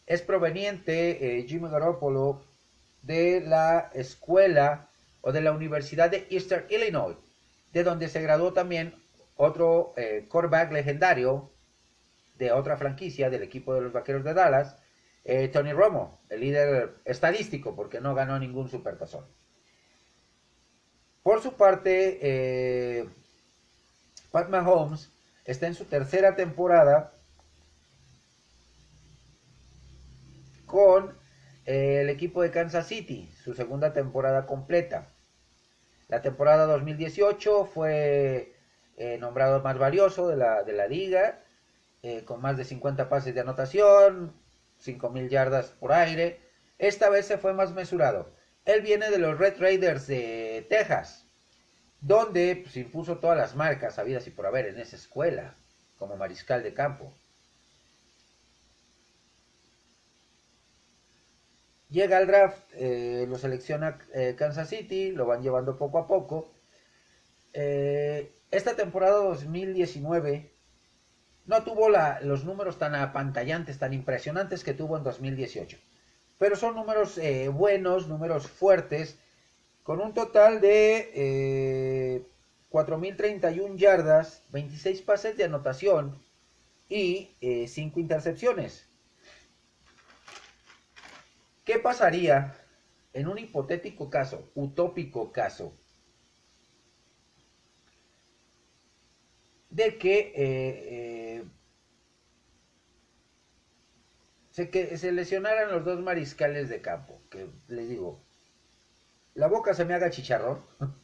Es 0.07 0.23
proveniente 0.23 1.45
Jimmy 1.49 1.69
Garoppolo 1.69 2.45
de 3.03 3.41
la 3.41 3.91
escuela 3.93 4.89
o 5.27 5.33
de 5.33 5.41
la 5.41 5.51
Universidad 5.51 6.09
de 6.09 6.27
Eastern 6.31 6.67
Illinois, 6.71 7.17
de 7.73 7.83
donde 7.83 8.09
se 8.09 8.23
graduó 8.23 8.53
también 8.53 8.95
otro 9.35 9.93
quarterback 10.29 10.71
legendario, 10.71 11.51
de 12.39 12.53
otra 12.53 12.77
franquicia 12.77 13.31
del 13.31 13.43
equipo 13.43 13.75
de 13.75 13.81
los 13.81 13.93
Vaqueros 13.93 14.25
de 14.25 14.35
Dallas, 14.35 14.77
eh, 15.25 15.49
Tony 15.49 15.73
Romo, 15.73 16.21
el 16.29 16.41
líder 16.41 16.95
estadístico, 17.05 17.75
porque 17.75 18.01
no 18.01 18.15
ganó 18.15 18.39
ningún 18.39 18.69
supertazón. 18.69 19.25
Por 21.23 21.43
su 21.43 21.55
parte, 21.55 22.19
eh, 22.23 23.09
Pat 24.31 24.49
Mahomes 24.49 25.11
está 25.45 25.67
en 25.67 25.75
su 25.75 25.85
tercera 25.87 26.37
temporada 26.37 27.13
con 30.67 31.17
eh, 31.65 32.03
el 32.03 32.11
equipo 32.11 32.43
de 32.43 32.53
Kansas 32.53 32.87
City, 32.87 33.29
su 33.43 33.55
segunda 33.55 33.93
temporada 33.93 34.47
completa. 34.47 35.09
La 36.09 36.23
temporada 36.23 36.67
2018 36.67 37.67
fue 37.67 38.55
nombrado 39.19 39.63
más 39.63 39.79
valioso 39.79 40.29
de 40.29 40.37
la, 40.37 40.63
de 40.63 40.73
la 40.73 40.87
liga 40.87 41.43
eh, 42.09 42.25
con 42.25 42.41
más 42.41 42.57
de 42.57 42.65
50 42.65 43.09
pases 43.09 43.35
de 43.35 43.41
anotación, 43.41 44.33
5.000 44.81 45.29
yardas 45.29 45.71
por 45.71 45.93
aire. 45.93 46.41
Esta 46.79 47.11
vez 47.11 47.27
se 47.27 47.37
fue 47.37 47.53
más 47.53 47.73
mesurado. 47.73 48.31
Él 48.65 48.83
viene 48.83 49.11
de 49.11 49.19
los 49.19 49.37
Red 49.37 49.59
Raiders 49.59 50.07
de 50.07 50.65
Texas, 50.69 51.27
donde 52.01 52.55
se 52.55 52.61
pues, 52.63 52.77
impuso 52.77 53.19
todas 53.19 53.37
las 53.37 53.57
marcas 53.57 53.99
habidas 53.99 54.25
y 54.29 54.31
por 54.31 54.47
haber 54.47 54.67
en 54.67 54.79
esa 54.79 54.95
escuela, 54.95 55.57
como 55.99 56.17
mariscal 56.17 56.63
de 56.63 56.75
campo. 56.75 57.13
Llega 61.97 62.19
al 62.19 62.27
draft, 62.27 62.59
eh, 62.75 63.25
lo 63.27 63.39
selecciona 63.39 63.99
eh, 64.13 64.35
Kansas 64.37 64.69
City, 64.69 65.13
lo 65.13 65.25
van 65.25 65.43
llevando 65.43 65.79
poco 65.79 65.99
a 65.99 66.07
poco. 66.07 66.53
esta 67.55 68.77
temporada 68.77 69.17
2019 69.17 70.53
no 71.47 71.65
tuvo 71.65 71.89
los 71.89 72.45
números 72.45 72.79
tan 72.79 72.95
apantallantes, 72.95 73.79
tan 73.79 73.95
impresionantes 73.95 74.63
que 74.63 74.75
tuvo 74.75 74.99
en 74.99 75.05
2018. 75.05 75.79
Pero 76.37 76.55
son 76.55 76.75
números 76.75 77.17
eh, 77.17 77.49
buenos, 77.49 78.09
números 78.09 78.47
fuertes, 78.47 79.19
con 79.83 80.03
un 80.03 80.13
total 80.13 80.61
de 80.61 82.27
4.031 82.71 83.75
eh, 83.75 83.79
yardas, 83.79 84.43
26 84.51 85.01
pases 85.01 85.39
de 85.39 85.45
anotación 85.45 86.21
y 86.91 87.31
5 87.41 87.41
eh, 87.41 88.03
intercepciones. 88.03 88.86
¿Qué 91.67 91.81
pasaría 91.81 92.55
en 93.13 93.27
un 93.27 93.39
hipotético 93.39 94.09
caso, 94.09 94.53
utópico 94.55 95.33
caso, 95.33 95.77
de 99.69 99.99
que 99.99 101.43
se, 104.51 104.71
que 104.71 104.97
se 104.97 105.11
lesionaran 105.11 105.73
los 105.73 105.85
dos 105.85 106.01
mariscales 106.01 106.69
de 106.69 106.81
campo, 106.81 107.21
que 107.31 107.51
les 107.67 107.89
digo, 107.89 108.25
la 109.35 109.49
boca 109.49 109.75
se 109.75 109.85
me 109.85 109.95
haga 109.95 110.09
chicharrón 110.09 110.65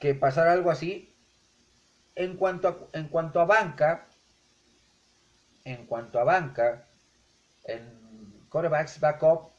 que 0.00 0.14
pasara 0.14 0.52
algo 0.52 0.70
así. 0.70 1.14
En 2.14 2.36
cuanto 2.36 2.68
a, 2.68 2.98
en 2.98 3.08
cuanto 3.08 3.40
a 3.40 3.44
banca, 3.44 4.08
en 5.64 5.86
cuanto 5.86 6.18
a 6.18 6.24
banca, 6.24 6.88
en 7.64 7.99
quarterbacks 8.50 9.00
backup, 9.00 9.52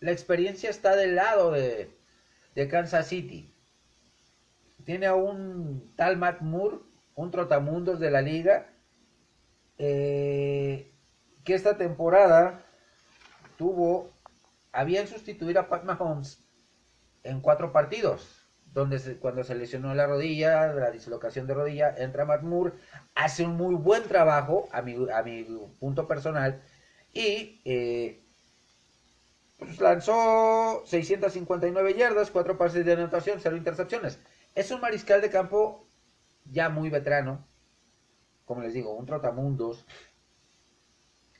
la 0.00 0.12
experiencia 0.12 0.70
está 0.70 0.96
del 0.96 1.16
lado 1.16 1.50
de, 1.50 1.90
de 2.54 2.68
Kansas 2.68 3.08
City. 3.08 3.54
Tiene 4.84 5.06
a 5.06 5.14
un 5.14 5.94
tal 5.96 6.16
Matt 6.16 6.40
Moore, 6.40 6.78
un 7.14 7.30
trotamundos 7.30 8.00
de 8.00 8.10
la 8.10 8.22
liga, 8.22 8.66
eh, 9.78 10.92
que 11.44 11.54
esta 11.54 11.76
temporada 11.76 12.64
tuvo, 13.58 14.12
habían 14.72 15.06
sustituir 15.06 15.58
a 15.58 15.68
Pat 15.68 15.84
Mahomes 15.84 16.44
en 17.22 17.40
cuatro 17.40 17.72
partidos 17.72 18.44
donde 18.74 19.18
cuando 19.18 19.44
se 19.44 19.54
lesionó 19.54 19.94
la 19.94 20.06
rodilla, 20.06 20.66
la 20.72 20.90
dislocación 20.90 21.46
de 21.46 21.54
rodilla, 21.54 21.94
entra 21.96 22.24
Matt 22.24 22.42
Moore, 22.42 22.72
hace 23.14 23.44
un 23.44 23.56
muy 23.56 23.76
buen 23.76 24.02
trabajo 24.02 24.68
a 24.72 24.82
mi, 24.82 24.96
a 25.12 25.22
mi 25.22 25.44
punto 25.78 26.08
personal 26.08 26.60
y 27.14 27.60
eh, 27.64 28.20
pues 29.58 29.80
lanzó 29.80 30.82
659 30.84 31.94
yardas, 31.94 32.30
4 32.30 32.58
pases 32.58 32.84
de 32.84 32.92
anotación, 32.92 33.38
0 33.40 33.56
intercepciones. 33.56 34.18
Es 34.54 34.70
un 34.70 34.80
mariscal 34.80 35.20
de 35.20 35.30
campo 35.30 35.86
ya 36.44 36.68
muy 36.68 36.90
veterano, 36.90 37.46
como 38.44 38.62
les 38.62 38.74
digo, 38.74 38.94
un 38.94 39.06
trotamundos, 39.06 39.86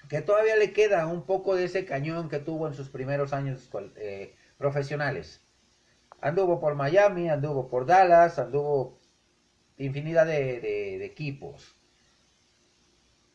que 0.09 0.23
todavía 0.23 0.57
le 0.57 0.73
queda 0.73 1.07
un 1.07 1.27
poco 1.27 1.55
de 1.55 1.65
ese 1.65 1.85
cañón 1.85 2.29
que 2.29 2.39
tuvo 2.39 2.67
en 2.67 2.75
sus 2.75 2.89
primeros 2.89 3.33
años 3.33 3.71
eh, 3.97 4.35
profesionales. 4.59 5.43
Anduvo 6.21 6.61
por 6.61 6.75
Miami, 6.75 7.29
anduvo 7.29 7.69
por 7.69 7.87
Dallas, 7.87 8.39
anduvo 8.39 8.99
infinidad 9.77 10.27
de, 10.27 11.05
equipos. 11.05 11.75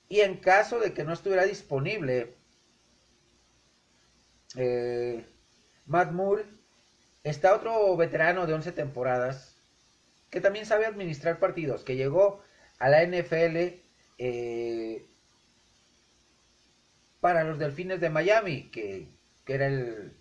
Y 0.10 0.22
en 0.22 0.38
caso 0.38 0.80
de 0.80 0.93
que 0.93 1.04
no 1.04 1.13
estuviera 1.13 1.45
disponible 1.45 2.36
eh, 4.56 5.26
Matt 5.86 6.12
Moore, 6.12 6.45
está 7.24 7.56
otro 7.56 7.95
veterano 7.95 8.48
de 8.48 8.54
11 8.54 8.72
temporadas 8.72 9.56
que 10.30 10.41
también 10.41 10.65
sabe 10.65 10.86
administrar 10.86 11.39
partidos, 11.39 11.84
que 11.84 11.95
llegó 11.95 12.41
a 12.80 12.89
la 12.89 13.04
NFL 13.04 13.82
eh, 14.17 15.06
para 17.19 17.43
los 17.43 17.60
Delfines 17.60 18.00
de 18.00 18.10
Miami, 18.10 18.69
que, 18.72 19.10
que 19.45 19.54
era 19.54 19.67
el, 19.67 20.13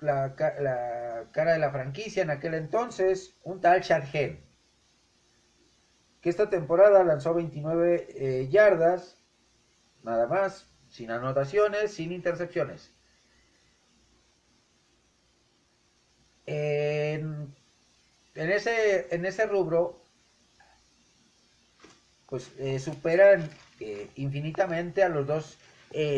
la, 0.00 0.34
cara 1.32 1.52
de 1.52 1.58
la 1.58 1.70
franquicia 1.70 2.22
en 2.22 2.30
aquel 2.30 2.54
entonces, 2.54 3.36
un 3.42 3.60
tal 3.60 3.82
Chad 3.82 4.04
que 6.20 6.30
esta 6.30 6.50
temporada 6.50 7.02
lanzó 7.02 7.34
29 7.34 8.08
eh, 8.10 8.48
yardas, 8.50 9.16
nada 10.02 10.26
más, 10.26 10.66
sin 10.88 11.10
anotaciones, 11.10 11.92
sin 11.92 12.12
intercepciones. 12.12 12.92
En, 16.46 17.54
ese, 18.34 19.14
en 19.14 19.24
ese 19.24 19.46
rubro, 19.46 20.02
pues 22.26 22.50
eh, 22.58 22.78
superan 22.80 23.48
eh, 23.78 24.08
infinitamente 24.16 25.02
a 25.02 25.08
los 25.08 25.26
dos 25.26 25.58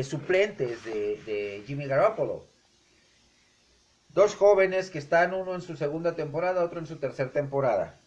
suplentes 0.04 0.84
de, 0.84 1.62
Jimmy 1.66 1.86
Garoppolo 1.86 2.44
Dos 4.10 4.34
jóvenes 4.34 4.90
que 4.90 4.98
están 4.98 5.32
uno 5.32 5.54
en 5.54 5.62
su 5.62 5.74
segunda 5.76 6.14
temporada, 6.14 6.62
otro 6.62 6.78
en 6.78 6.86
su 6.86 6.96
tercera 6.96 7.32
temporada. 7.32 7.98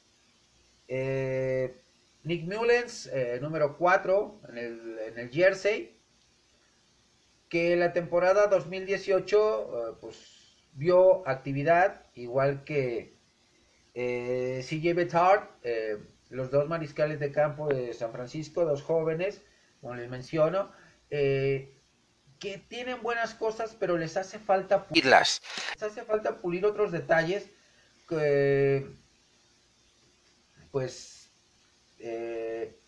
Nick 2.26 2.44
Mullens, 2.44 3.08
eh, 3.14 3.40
número 3.42 3.78
4 3.78 4.42
en 4.50 4.58
el, 4.58 5.30
Jersey, 5.32 5.98
que 7.50 7.76
la 7.76 7.94
temporada 7.94 8.48
2018 8.48 9.92
eh, 9.92 9.96
pues, 10.02 10.18
vio 10.74 11.28
actividad, 11.28 12.02
igual 12.16 12.64
que 12.64 13.16
CJ 13.94 14.94
Betard, 14.94 15.44
los 16.30 16.52
dos 16.52 16.68
mariscales 16.68 17.18
de 17.22 17.32
campo 17.32 17.70
de 17.70 17.94
San 17.94 18.12
Francisco, 18.12 18.66
dos 18.66 18.82
jóvenes, 18.82 19.42
como 19.80 19.96
les 19.96 20.10
menciono 20.10 20.70
que 21.10 22.58
tienen 22.68 23.02
buenas 23.02 23.34
cosas, 23.34 23.76
pero 23.80 23.98
les 23.98 24.18
hace 24.18 24.38
falta 24.38 24.84
pulirlas. 24.84 25.42
Les 25.76 25.84
hace 25.84 26.04
falta 26.04 26.42
pulir 26.42 26.66
otros 26.66 26.92
detalles 26.92 27.50
que, 28.10 28.86
pues, 30.72 31.15
eh, 32.00 32.80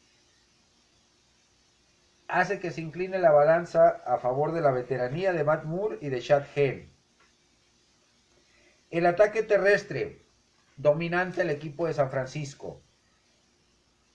hace 2.28 2.60
que 2.60 2.72
se 2.72 2.82
incline 2.82 3.20
la 3.20 3.32
balanza 3.32 4.02
a 4.06 4.18
favor 4.18 4.52
de 4.52 4.62
la 4.62 4.72
veteranía 4.72 5.34
de 5.34 5.44
Matt 5.44 5.64
Moore 5.64 5.98
y 6.02 6.10
de 6.10 6.22
Chad 6.22 6.44
Hale. 6.56 6.90
El 8.90 9.06
ataque 9.06 9.44
terrestre 9.44 10.26
dominante 10.76 11.42
el 11.42 11.50
equipo 11.50 11.88
de 11.88 11.94
San 11.94 12.10
Francisco. 12.10 12.82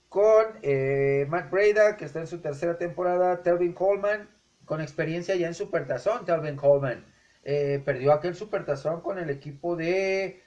Con 0.09 0.45
eh, 0.61 1.25
Matt 1.29 1.49
Breda, 1.49 1.97
que 1.97 2.05
está 2.05 2.19
en 2.19 2.27
su 2.27 2.39
tercera 2.39 2.77
temporada, 2.77 3.41
Telvin 3.41 3.73
Coleman, 3.73 4.29
con 4.65 4.79
experiencia 4.79 5.35
ya 5.35 5.47
en 5.47 5.55
Supertazón, 5.55 6.25
Talvin 6.25 6.55
Coleman. 6.55 7.05
Eh, 7.43 7.81
perdió 7.83 8.13
aquel 8.13 8.35
Supertazón 8.35 9.01
con 9.01 9.17
el 9.17 9.29
equipo 9.29 9.75
de 9.75 10.41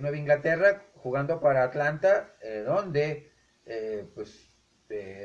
Nueva 0.00 0.16
Inglaterra 0.16 0.82
jugando 1.04 1.40
para 1.40 1.62
Atlanta, 1.62 2.34
eh, 2.40 2.64
donde 2.66 3.30
pues 4.14 4.50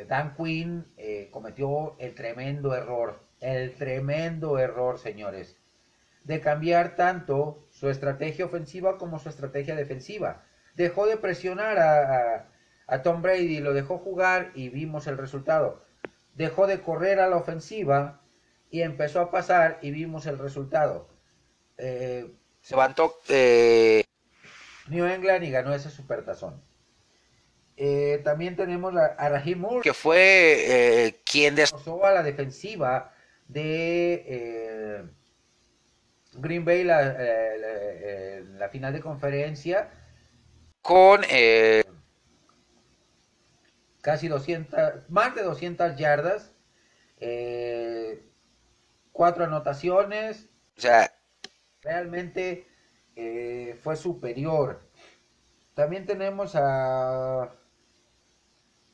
Dan 0.07 0.35
Quinn 0.35 0.85
cometió 1.31 1.97
el 1.99 2.13
tremendo 2.13 2.75
error, 2.75 3.19
el 3.41 3.73
tremendo 3.75 4.59
error, 4.59 4.99
señores, 4.99 5.57
de 6.23 6.39
cambiar 6.39 6.95
tanto 6.95 7.65
su 7.71 7.89
estrategia 7.89 8.45
ofensiva 8.45 8.97
como 8.97 9.19
su 9.19 9.27
estrategia 9.27 9.75
defensiva. 9.75 10.43
Dejó 10.75 11.07
de 11.07 11.17
presionar 11.17 11.79
a, 11.79 12.49
a 12.87 13.01
Tom 13.01 13.21
Brady, 13.21 13.59
lo 13.59 13.73
dejó 13.73 13.97
jugar 13.97 14.51
y 14.55 14.69
vimos 14.69 15.07
el 15.07 15.17
resultado 15.17 15.83
dejó 16.39 16.67
de 16.67 16.81
correr 16.81 17.19
a 17.19 17.27
la 17.27 17.35
ofensiva 17.35 18.21
y 18.71 18.81
empezó 18.81 19.19
a 19.19 19.29
pasar 19.29 19.77
y 19.81 19.91
vimos 19.91 20.25
el 20.25 20.39
resultado. 20.39 21.09
Eh, 21.77 22.31
se 22.61 22.75
levantó 22.75 23.13
eh, 23.27 24.05
New 24.89 25.05
England 25.05 25.43
y 25.43 25.51
ganó 25.51 25.73
ese 25.73 25.89
supertazón. 25.89 26.61
Eh, 27.77 28.21
también 28.23 28.55
tenemos 28.55 28.93
a, 28.95 29.29
Raheem 29.29 29.59
Moore, 29.59 29.81
que 29.81 29.93
fue 29.93 31.21
quien 31.23 31.55
destrozó 31.55 32.05
a 32.05 32.11
la 32.11 32.23
defensiva 32.23 33.13
de 33.47 35.05
Green 36.33 36.65
Bay 36.65 36.83
la, 36.83 37.15
la, 38.57 38.69
final 38.69 38.91
de 38.91 38.99
conferencia 38.99 39.89
con 40.81 41.21
casi 44.01 44.27
200, 44.27 45.09
más 45.09 45.35
de 45.35 45.43
200 45.43 45.95
yardas, 45.97 46.51
eh, 47.19 48.23
cuatro 49.11 49.43
anotaciones, 49.43 50.47
o 50.77 50.81
sea, 50.81 51.13
realmente 51.81 52.67
eh, 53.19 53.75
fue 53.75 53.95
superior. 53.95 54.81
También 55.73 56.05
tenemos 56.05 56.55
a 56.55 57.53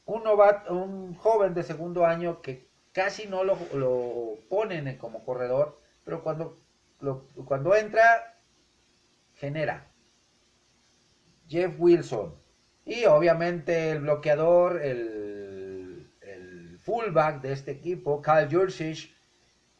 un, 0.05 0.23
novato, 0.23 0.73
un 0.73 1.15
joven 1.15 1.53
de 1.53 1.63
segundo 1.63 2.05
año 2.05 2.41
que 2.41 2.69
casi 2.91 3.27
no 3.27 3.43
lo, 3.43 3.57
lo 3.73 4.35
ponen 4.49 4.97
como 4.97 5.23
corredor, 5.23 5.79
pero 6.03 6.23
cuando, 6.23 6.59
cuando 7.45 7.75
entra, 7.75 8.39
genera. 9.33 9.91
Jeff 11.47 11.75
Wilson 11.77 12.45
y 12.85 13.05
obviamente 13.05 13.91
el 13.91 14.01
bloqueador, 14.01 14.81
el, 14.81 15.11
fullback 16.83 17.41
de 17.41 17.51
este 17.51 17.71
equipo, 17.71 18.21
Kyle 18.21 18.47
Jurcic, 18.47 19.11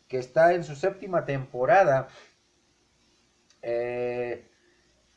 que 0.08 0.18
está 0.18 0.56
en 0.56 0.64
su 0.64 0.76
séptima 0.76 1.24
temporada, 1.24 2.08
eh, 3.68 4.48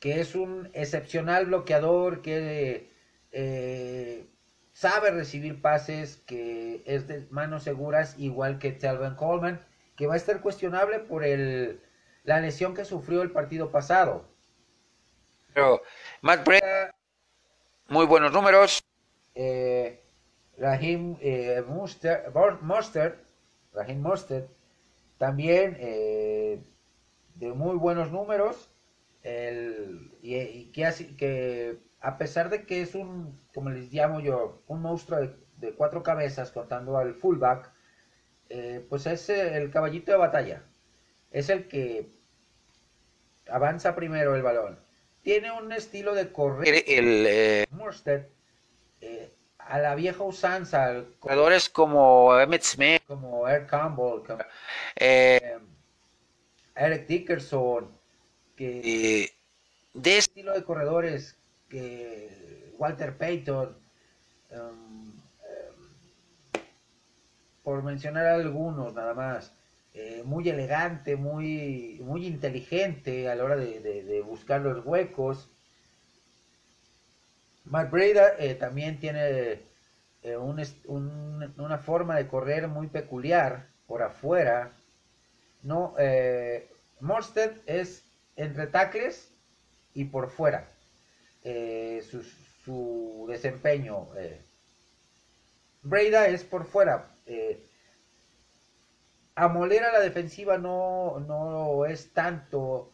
que 0.00 0.20
es 0.20 0.34
un 0.34 0.70
excepcional 0.72 1.46
bloqueador, 1.46 2.22
que 2.22 2.90
eh, 3.30 4.26
sabe 4.72 5.10
recibir 5.10 5.60
pases, 5.60 6.16
que 6.26 6.82
es 6.86 7.06
de 7.06 7.26
manos 7.30 7.64
seguras, 7.64 8.18
igual 8.18 8.58
que 8.58 8.72
Telvin 8.72 9.16
Coleman, 9.16 9.60
que 9.96 10.06
va 10.06 10.14
a 10.14 10.16
estar 10.16 10.40
cuestionable 10.40 10.98
por 11.00 11.24
el, 11.24 11.82
la 12.24 12.40
lesión 12.40 12.74
que 12.74 12.86
sufrió 12.86 13.20
el 13.20 13.32
partido 13.32 13.70
pasado. 13.70 14.24
Pero 15.52 15.82
Matt 16.22 16.46
Breda 16.46 16.94
muy 17.88 18.06
buenos 18.06 18.32
números. 18.32 18.82
Eh, 19.34 20.02
Raheem 20.56 21.18
eh, 21.20 21.62
Mostert, 21.66 23.18
Rahim 23.74 24.04
también 25.18 25.76
de 27.38 27.52
muy 27.52 27.76
buenos 27.76 28.10
números. 28.12 28.70
y, 30.22 30.66
que, 30.72 31.16
que 31.16 31.78
a 32.00 32.18
pesar 32.18 32.50
de 32.50 32.64
que 32.64 32.82
es 32.82 32.94
un, 32.94 33.40
como 33.54 33.70
les 33.70 33.92
llamo 33.92 34.20
yo, 34.20 34.62
un 34.66 34.82
monstruo 34.82 35.20
de, 35.56 35.72
cuatro 35.74 36.02
cabezas 36.02 36.50
contando 36.52 36.96
al 36.98 37.14
fullback, 37.14 37.72
pues 38.88 39.06
es 39.06 39.28
el 39.28 39.70
caballito 39.70 40.12
de 40.12 40.18
batalla. 40.18 40.62
Es 41.30 41.50
el 41.50 41.68
que 41.68 42.10
avanza 43.50 43.94
primero 43.94 44.34
el 44.34 44.42
balón. 44.42 44.78
Tiene 45.22 45.50
un 45.52 45.72
estilo 45.72 46.14
de 46.14 46.32
correr. 46.32 46.84
El, 46.86 47.26
eh, 47.26 47.66
eh, 49.00 49.34
a 49.58 49.78
la 49.78 49.94
vieja 49.94 50.22
usanza. 50.22 51.04
Corredores 51.18 51.68
como 51.68 52.38
Emmett 52.38 52.62
Smith, 52.62 53.02
como 53.06 53.46
Eric 53.48 53.68
Campbell, 53.68 54.22
como, 54.26 54.38
eh, 54.96 55.58
Eric 56.78 57.06
Dickerson, 57.06 57.90
que 58.56 59.30
de 59.94 60.18
estilo 60.18 60.52
de 60.52 60.64
corredores 60.64 61.36
que 61.68 62.72
Walter 62.78 63.16
Payton, 63.16 63.76
um, 64.52 65.12
por 67.62 67.82
mencionar 67.82 68.26
algunos 68.26 68.94
nada 68.94 69.12
más. 69.14 69.52
Eh, 70.00 70.22
muy 70.24 70.48
elegante, 70.48 71.16
muy, 71.16 72.00
muy 72.04 72.24
inteligente 72.24 73.28
a 73.28 73.34
la 73.34 73.44
hora 73.44 73.56
de, 73.56 74.22
buscar 74.24 74.60
los 74.60 74.86
huecos. 74.86 75.50
Breda 77.64 78.34
eh, 78.38 78.54
también 78.54 79.00
tiene 79.00 79.60
eh, 80.22 80.36
una 80.36 81.78
forma 81.78 82.16
de 82.16 82.28
correr 82.28 82.68
muy 82.68 82.86
peculiar 82.86 83.66
por 83.86 84.02
afuera. 84.02 84.72
No, 85.62 85.94
Morsted 87.00 87.52
es 87.66 88.04
entre 88.36 88.66
tacles 88.66 89.30
y 89.94 90.04
por 90.04 90.30
fuera. 90.30 90.68
Su, 91.42 92.22
su, 92.64 93.26
desempeño. 93.28 94.08
Breda 95.82 96.28
es 96.28 96.44
por 96.44 96.64
fuera 96.66 97.08
amoler 99.38 99.84
a 99.84 99.92
la 99.92 100.00
defensiva 100.00 100.58
no, 100.58 101.20
no 101.20 101.86
es 101.86 102.12
tanto. 102.12 102.92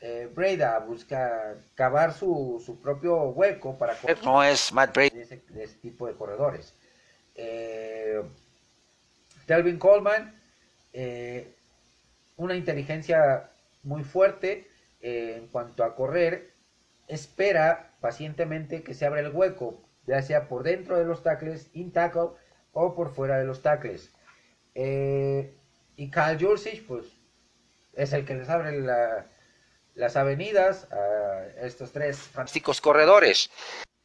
Eh, 0.00 0.30
Breda 0.32 0.78
busca 0.78 1.56
cavar 1.74 2.12
su, 2.12 2.62
su, 2.64 2.80
propio 2.80 3.16
hueco 3.30 3.76
para 3.76 3.96
no 4.22 4.44
es 4.44 4.72
Matt 4.72 4.94
Breda 4.94 5.16
de 5.16 5.64
ese, 5.64 5.74
tipo 5.78 6.06
de 6.06 6.14
corredores. 6.14 6.72
Eh, 7.34 8.22
Delvin 9.48 9.78
Coleman, 9.78 10.40
eh, 10.92 11.52
una 12.38 12.56
inteligencia 12.56 13.50
muy 13.82 14.04
fuerte 14.04 14.70
eh, 15.00 15.34
en 15.36 15.48
cuanto 15.48 15.84
a 15.84 15.94
correr, 15.94 16.54
espera 17.06 17.96
pacientemente 18.00 18.82
que 18.82 18.94
se 18.94 19.04
abra 19.04 19.20
el 19.20 19.30
hueco, 19.30 19.82
ya 20.06 20.22
sea 20.22 20.48
por 20.48 20.62
dentro 20.62 20.96
de 20.96 21.04
los 21.04 21.22
tackles, 21.22 21.68
in 21.74 21.92
o 22.72 22.94
por 22.94 23.12
fuera 23.12 23.38
de 23.38 23.44
los 23.44 23.60
tackles. 23.60 24.12
Eh, 24.74 25.54
y 25.96 26.10
Kyle 26.10 26.38
Jurcic, 26.40 26.86
pues, 26.86 27.06
es 27.94 28.12
el 28.12 28.24
que 28.24 28.34
les 28.34 28.48
abre 28.48 28.80
las 29.94 30.16
avenidas 30.16 30.86
a 30.92 31.44
estos 31.60 31.92
tres 31.92 32.18
fantásticos 32.18 32.80
corredores. 32.80 33.50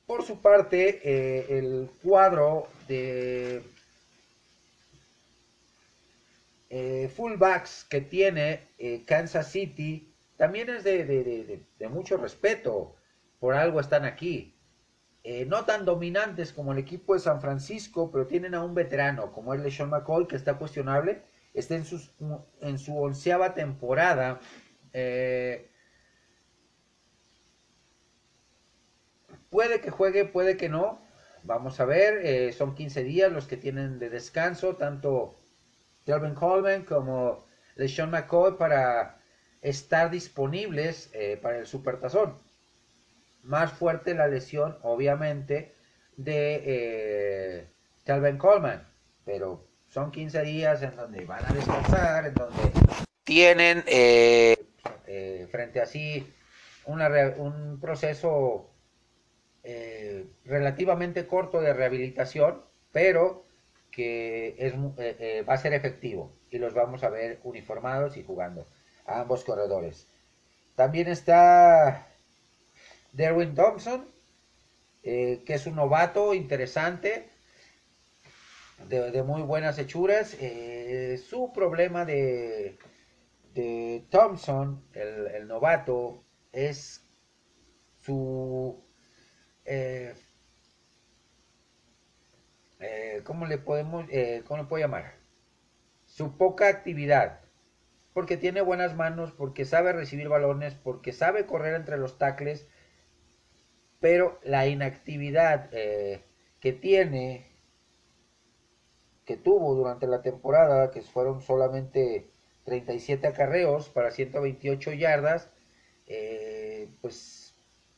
Por 0.07 0.23
su 0.25 0.41
parte, 0.41 1.01
eh, 1.03 1.57
el 1.59 1.91
cuadro 2.01 2.67
de 2.87 3.63
eh, 6.75 7.09
fullbacks 7.09 7.85
que 7.85 8.01
tiene 8.01 8.69
eh, 8.77 9.03
Kansas 9.05 9.51
City 9.51 10.13
también 10.37 10.69
es 10.69 10.83
de, 10.83 11.63
mucho 11.89 12.17
respeto. 12.17 12.95
Por 13.39 13.53
algo 13.53 13.79
están 13.79 14.05
aquí. 14.05 14.55
no 15.47 15.65
tan 15.65 15.85
dominantes 15.85 16.53
como 16.53 16.71
el 16.71 16.79
equipo 16.79 17.13
de 17.13 17.19
San 17.19 17.41
Francisco, 17.41 18.09
pero 18.11 18.25
tienen 18.25 18.55
a 18.55 18.63
un 18.63 18.73
veterano 18.73 19.31
como 19.31 19.53
el 19.53 19.61
de 19.63 19.71
Sean 19.71 19.89
McCoy, 19.89 20.27
que 20.27 20.37
está 20.37 20.57
cuestionable 20.57 21.23
está 21.53 21.75
en, 21.75 21.85
en 22.61 22.79
su 22.79 22.97
onceava 22.97 23.53
temporada. 23.53 24.39
Eh, 24.91 25.69
puede 29.49 29.81
que 29.81 29.91
juegue, 29.91 30.25
puede 30.25 30.57
que 30.57 30.69
no. 30.69 31.01
Vamos 31.43 31.79
a 31.79 31.85
ver, 31.85 32.25
eh, 32.25 32.53
son 32.53 32.73
15 32.73 33.03
días 33.03 33.31
los 33.31 33.47
que 33.47 33.57
tienen 33.57 33.99
de 33.99 34.09
descanso, 34.09 34.75
tanto 34.77 35.35
Delvin 36.05 36.35
Coleman 36.35 36.83
como 36.85 37.45
LeSean 37.75 38.11
McCoy 38.11 38.57
para 38.57 39.19
estar 39.61 40.11
disponibles 40.11 41.09
eh, 41.13 41.37
para 41.41 41.57
el 41.57 41.65
Supertazón. 41.65 42.37
Más 43.43 43.71
fuerte 43.71 44.13
la 44.13 44.27
lesión, 44.27 44.77
obviamente, 44.83 45.75
de 46.15 47.67
Delvin 48.05 48.37
Coleman, 48.37 48.87
pero 49.25 49.67
son 49.87 50.11
15 50.11 50.41
días 50.43 50.81
en 50.81 50.95
donde 50.95 51.25
van 51.25 51.45
a 51.45 51.53
descansar, 51.53 52.25
en 52.25 52.33
donde 52.33 52.71
tienen 53.23 53.83
eh, 53.87 54.55
eh, 55.07 55.47
frente 55.51 55.81
a 55.81 55.85
sí 55.85 56.27
un 56.85 57.79
proceso 57.79 58.69
eh, 59.63 60.27
relativamente 60.43 61.25
corto 61.25 61.61
de 61.61 61.73
rehabilitación, 61.73 62.61
pero 62.91 63.45
que 63.93 64.55
es, 64.57 64.73
va 65.47 65.53
a 65.53 65.57
ser 65.57 65.73
efectivo 65.73 66.33
y 66.49 66.57
los 66.57 66.73
vamos 66.73 67.03
a 67.03 67.09
ver 67.09 67.39
uniformados 67.43 68.17
y 68.17 68.23
jugando 68.23 68.65
a 69.05 69.21
ambos 69.21 69.43
corredores. 69.43 70.07
También 70.75 71.07
está 71.07 72.07
Derwin 73.11 73.53
Thompson, 73.53 74.07
que 75.03 75.43
es 75.45 75.67
un 75.67 75.75
novato 75.75 76.33
interesante, 76.33 77.29
de, 78.89 79.23
muy 79.23 79.43
buenas 79.43 79.77
hechuras. 79.77 80.35
Eh, 80.39 81.21
su 81.29 81.53
problema 81.53 82.05
de 82.05 82.77
Thompson, 84.09 84.83
el, 84.93 85.47
novato, 85.47 86.23
es 86.51 87.05
su... 88.01 88.83
Eh, 92.83 93.17
eh, 93.17 93.23
¿Cómo 93.23 93.45
le 93.45 93.57
podemos, 93.57 94.05
cómo 94.47 94.63
le 94.63 94.67
puedo 94.67 94.83
llamar? 94.83 95.15
Su 96.05 96.37
poca 96.37 96.67
actividad. 96.67 97.41
Porque 98.13 98.37
tiene 98.37 98.61
buenas 98.61 98.95
manos, 98.95 99.31
porque 99.31 99.65
sabe 99.65 99.93
recibir 99.93 100.29
balones, 100.29 100.75
porque 100.75 101.13
sabe 101.13 101.47
correr 101.47 101.73
entre 101.75 101.97
los 101.97 102.19
tacles, 102.19 102.67
pero 103.99 104.39
la 104.43 104.67
inactividad 104.67 105.71
que 105.71 106.73
tiene 106.73 107.53
que 109.25 109.37
tuvo 109.37 109.73
durante 109.75 110.07
la 110.07 110.21
temporada, 110.21 110.91
que 110.91 111.01
fueron 111.01 111.41
solamente 111.41 112.29
37 112.65 113.27
acarreos 113.27 113.89
para 113.89 114.11
128 114.11 114.93
yardas, 114.93 115.49
eh, 116.07 116.89
pues 117.01 117.55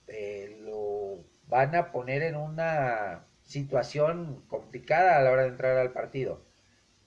eh, 0.08 0.58
lo 0.62 1.24
van 1.48 1.76
a 1.76 1.92
poner 1.92 2.22
en 2.24 2.36
una 2.36 3.28
situación 3.46 4.44
complicada 4.48 5.18
a 5.18 5.22
la 5.22 5.32
hora 5.32 5.44
de 5.44 5.50
entrar 5.50 5.78
al 5.78 5.94
partido. 5.94 6.44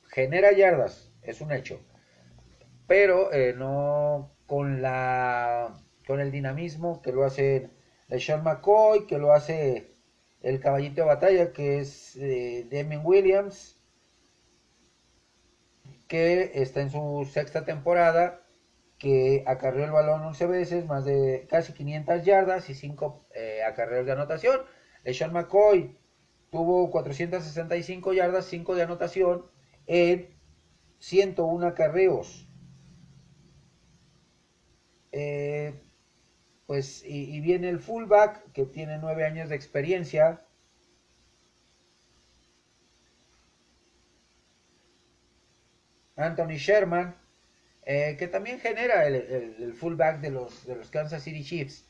Genera 0.05 0.53
yardas, 0.53 1.13
es 1.23 1.41
un 1.41 1.53
hecho, 1.53 1.81
pero 2.87 3.33
eh, 3.33 3.55
no 3.57 4.33
con 4.47 4.81
la 4.81 5.75
con 6.07 6.21
el 6.21 6.33
dinamismo 6.33 7.03
que 7.03 7.13
lo 7.13 7.25
hace 7.25 7.71
Sean 8.19 8.43
McCoy, 8.43 9.07
que 9.07 9.19
lo 9.19 9.35
hace 9.35 9.91
el 10.41 10.61
caballito 10.61 11.03
de 11.03 11.07
batalla, 11.07 11.53
que 11.53 11.81
es 11.81 12.15
Damien 12.71 13.03
Williams, 13.05 13.79
que 16.07 16.53
está 16.55 16.81
en 16.81 16.91
su 16.91 17.29
sexta 17.31 17.67
temporada, 17.67 18.41
que 18.99 19.45
acarreó 19.47 19.85
el 19.85 19.91
balón 19.91 20.23
11 20.23 20.47
veces, 20.47 20.87
más 20.87 21.05
de 21.05 21.47
casi 21.51 21.75
500 21.75 22.25
yardas 22.25 22.71
y 22.71 22.75
5 22.75 23.27
eh, 23.35 23.63
acarreos 23.65 24.07
de 24.07 24.13
anotación. 24.13 24.63
Sean 25.13 25.33
McCoy 25.33 25.99
tuvo 26.51 26.91
465 26.91 28.13
yardas, 28.13 28.47
5 28.47 28.75
de 28.75 28.83
anotación 28.83 29.47
en 29.87 30.39
101 30.99 31.67
acarreos. 31.67 32.49
Eh, 35.13 35.75
pues 36.67 37.03
y, 37.05 37.41
viene 37.41 37.69
el 37.71 37.81
fullback 37.81 38.53
que 38.53 38.67
tiene 38.67 38.99
9 38.99 39.25
años 39.25 39.49
de 39.49 39.57
experiencia, 39.57 40.45
Anthony 46.17 46.57
Sherman, 46.57 47.17
eh, 47.87 48.17
que 48.19 48.29
también 48.29 48.59
genera 48.59 49.07
el, 49.07 49.73
fullback 49.73 50.21
de 50.21 50.31
los, 50.31 50.67
de 50.67 50.77
los 50.77 50.91
Kansas 50.91 51.23
City 51.23 51.43
Chiefs, 51.43 51.89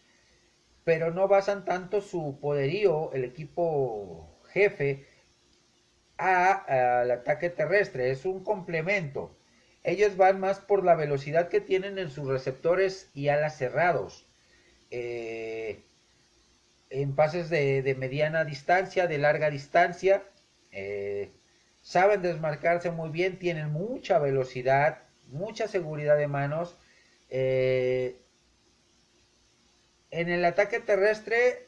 pero 0.85 1.11
no 1.13 1.27
basan 1.29 1.65
tanto 1.65 2.01
su 2.01 2.39
poderío, 2.41 3.13
el 3.15 3.25
equipo 3.25 4.38
jefe, 4.53 5.07
al 6.17 7.11
ataque 7.11 7.51
terrestre, 7.51 8.11
es 8.11 8.25
un 8.25 8.43
complemento. 8.43 9.37
ellos 9.85 10.17
van 10.17 10.41
más 10.41 10.61
por 10.61 10.85
la 10.85 10.95
velocidad 10.97 11.49
que 11.49 11.61
tienen 11.61 11.99
en 11.99 12.11
sus 12.11 12.29
receptores 12.29 13.11
y 13.15 13.29
alas 13.29 13.57
cerrados. 13.57 14.27
Eh, 14.91 15.85
en 16.91 17.15
pases 17.15 17.51
de, 17.51 17.83
de, 17.83 17.95
mediana 17.95 18.45
distancia, 18.45 19.07
de 19.07 19.19
larga 19.19 19.51
distancia. 19.51 20.25
Eh, 20.73 21.31
saben 21.81 22.23
desmarcarse 22.23 22.91
muy 22.91 23.11
bien, 23.11 23.39
tienen 23.39 23.71
mucha 23.71 24.19
velocidad, 24.19 25.03
mucha 25.29 25.69
seguridad 25.69 26.17
de 26.17 26.29
manos. 26.29 26.77
Eh, 27.31 28.17
en 30.11 30.29
el 30.31 30.45
ataque 30.45 30.81
terrestre 30.81 31.67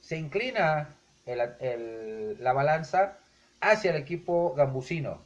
se 0.00 0.16
inclina 0.16 0.97
la 1.36 2.52
balanza 2.52 3.18
hacia 3.60 3.90
el 3.90 3.96
equipo 3.96 4.54
gambusino. 4.54 5.22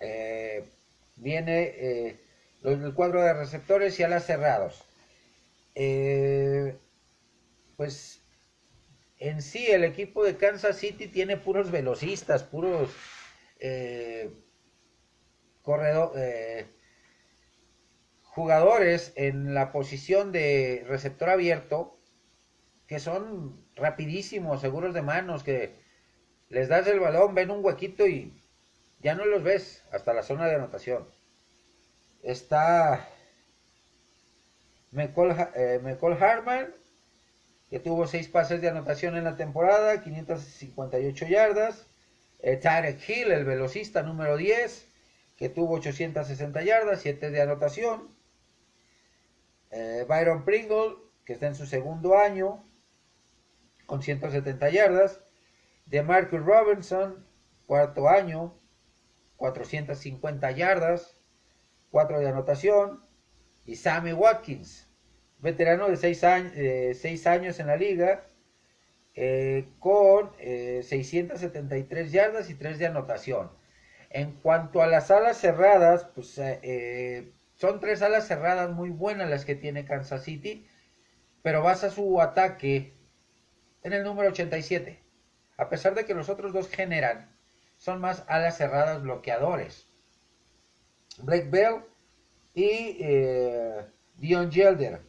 Eh, 0.00 0.68
viene 1.16 1.62
eh, 1.62 2.20
el 2.64 2.94
cuadro 2.94 3.22
de 3.22 3.34
receptores 3.34 3.98
y 3.98 4.02
alas 4.02 4.26
cerrados. 4.26 4.84
Eh, 5.74 6.76
pues 7.76 8.22
en 9.18 9.42
sí 9.42 9.66
el 9.66 9.84
equipo 9.84 10.24
de 10.24 10.36
Kansas 10.36 10.76
City 10.76 11.08
tiene 11.08 11.36
puros 11.36 11.70
velocistas, 11.70 12.42
puros 12.44 12.90
eh, 13.58 14.30
corredor, 15.62 16.12
jugadores 18.22 19.12
en 19.16 19.54
la 19.54 19.72
posición 19.72 20.32
de 20.32 20.84
receptor 20.86 21.30
abierto 21.30 21.98
que 22.86 23.00
son 23.00 23.65
rapidísimos, 23.76 24.60
seguros 24.60 24.94
de 24.94 25.02
manos, 25.02 25.42
que 25.42 25.74
les 26.48 26.68
das 26.68 26.86
el 26.86 27.00
balón, 27.00 27.34
ven 27.34 27.50
un 27.50 27.64
huequito 27.64 28.06
y 28.06 28.32
ya 29.00 29.14
no 29.14 29.24
los 29.24 29.42
ves 29.42 29.84
hasta 29.92 30.14
la 30.14 30.22
zona 30.22 30.46
de 30.46 30.56
anotación. 30.56 31.06
Está 32.22 33.08
McCall, 34.90 35.36
eh, 35.54 36.16
Harman, 36.20 36.74
que 37.70 37.78
tuvo 37.78 38.06
seis 38.06 38.28
pases 38.28 38.60
de 38.60 38.68
anotación 38.68 39.16
en 39.16 39.24
la 39.24 39.36
temporada, 39.36 40.02
558 40.02 41.26
yardas. 41.26 41.86
Eh, 42.40 42.56
Tarek 42.56 43.08
Hill, 43.08 43.32
el 43.32 43.44
velocista 43.44 44.02
número 44.02 44.36
10, 44.36 44.86
que 45.36 45.48
tuvo 45.48 45.74
860 45.74 46.62
yardas, 46.62 47.00
7 47.02 47.30
de 47.30 47.42
anotación. 47.42 48.08
Eh, 49.70 50.04
Byron 50.08 50.44
Pringle, 50.44 50.96
que 51.24 51.34
está 51.34 51.46
en 51.48 51.54
su 51.54 51.66
segundo 51.66 52.16
año, 52.16 52.64
con 53.86 54.02
170 54.02 54.68
yardas. 54.70 55.22
De 55.86 56.02
Marcus 56.02 56.44
Robinson, 56.44 57.24
cuarto 57.66 58.08
año, 58.08 58.58
450 59.36 60.50
yardas, 60.50 61.16
4 61.90 62.20
de 62.20 62.28
anotación. 62.28 63.04
Y 63.64 63.76
Sammy 63.76 64.12
Watkins, 64.12 64.88
veterano 65.38 65.88
de 65.88 65.96
6 65.96 66.24
años, 66.24 66.52
eh, 66.54 67.62
en 67.62 67.66
la 67.66 67.76
liga, 67.76 68.26
eh, 69.14 69.68
con 69.78 70.32
eh, 70.38 70.82
673 70.84 72.12
yardas 72.12 72.50
y 72.50 72.54
3 72.54 72.78
de 72.78 72.86
anotación. 72.86 73.50
En 74.10 74.32
cuanto 74.32 74.82
a 74.82 74.86
las 74.86 75.10
alas 75.10 75.38
cerradas, 75.38 76.04
pues 76.14 76.38
eh, 76.38 77.32
son 77.54 77.80
tres 77.80 78.02
alas 78.02 78.26
cerradas 78.28 78.70
muy 78.70 78.90
buenas 78.90 79.28
las 79.30 79.44
que 79.44 79.54
tiene 79.54 79.84
Kansas 79.84 80.24
City, 80.24 80.66
pero 81.42 81.62
basa 81.62 81.90
su 81.90 82.20
ataque 82.20 82.94
en 83.86 83.92
el 83.92 84.02
número 84.02 84.30
87. 84.30 85.00
A 85.58 85.68
pesar 85.68 85.94
de 85.94 86.04
que 86.04 86.14
los 86.14 86.28
otros 86.28 86.52
dos 86.52 86.68
generan, 86.68 87.32
son 87.76 88.00
más 88.00 88.24
alas 88.26 88.56
cerradas 88.56 89.00
bloqueadores. 89.00 89.86
Blake 91.18 91.48
Bell 91.48 91.84
y 92.52 92.98
eh, 93.00 93.86
Dion 94.16 94.50
Gelder. 94.50 95.02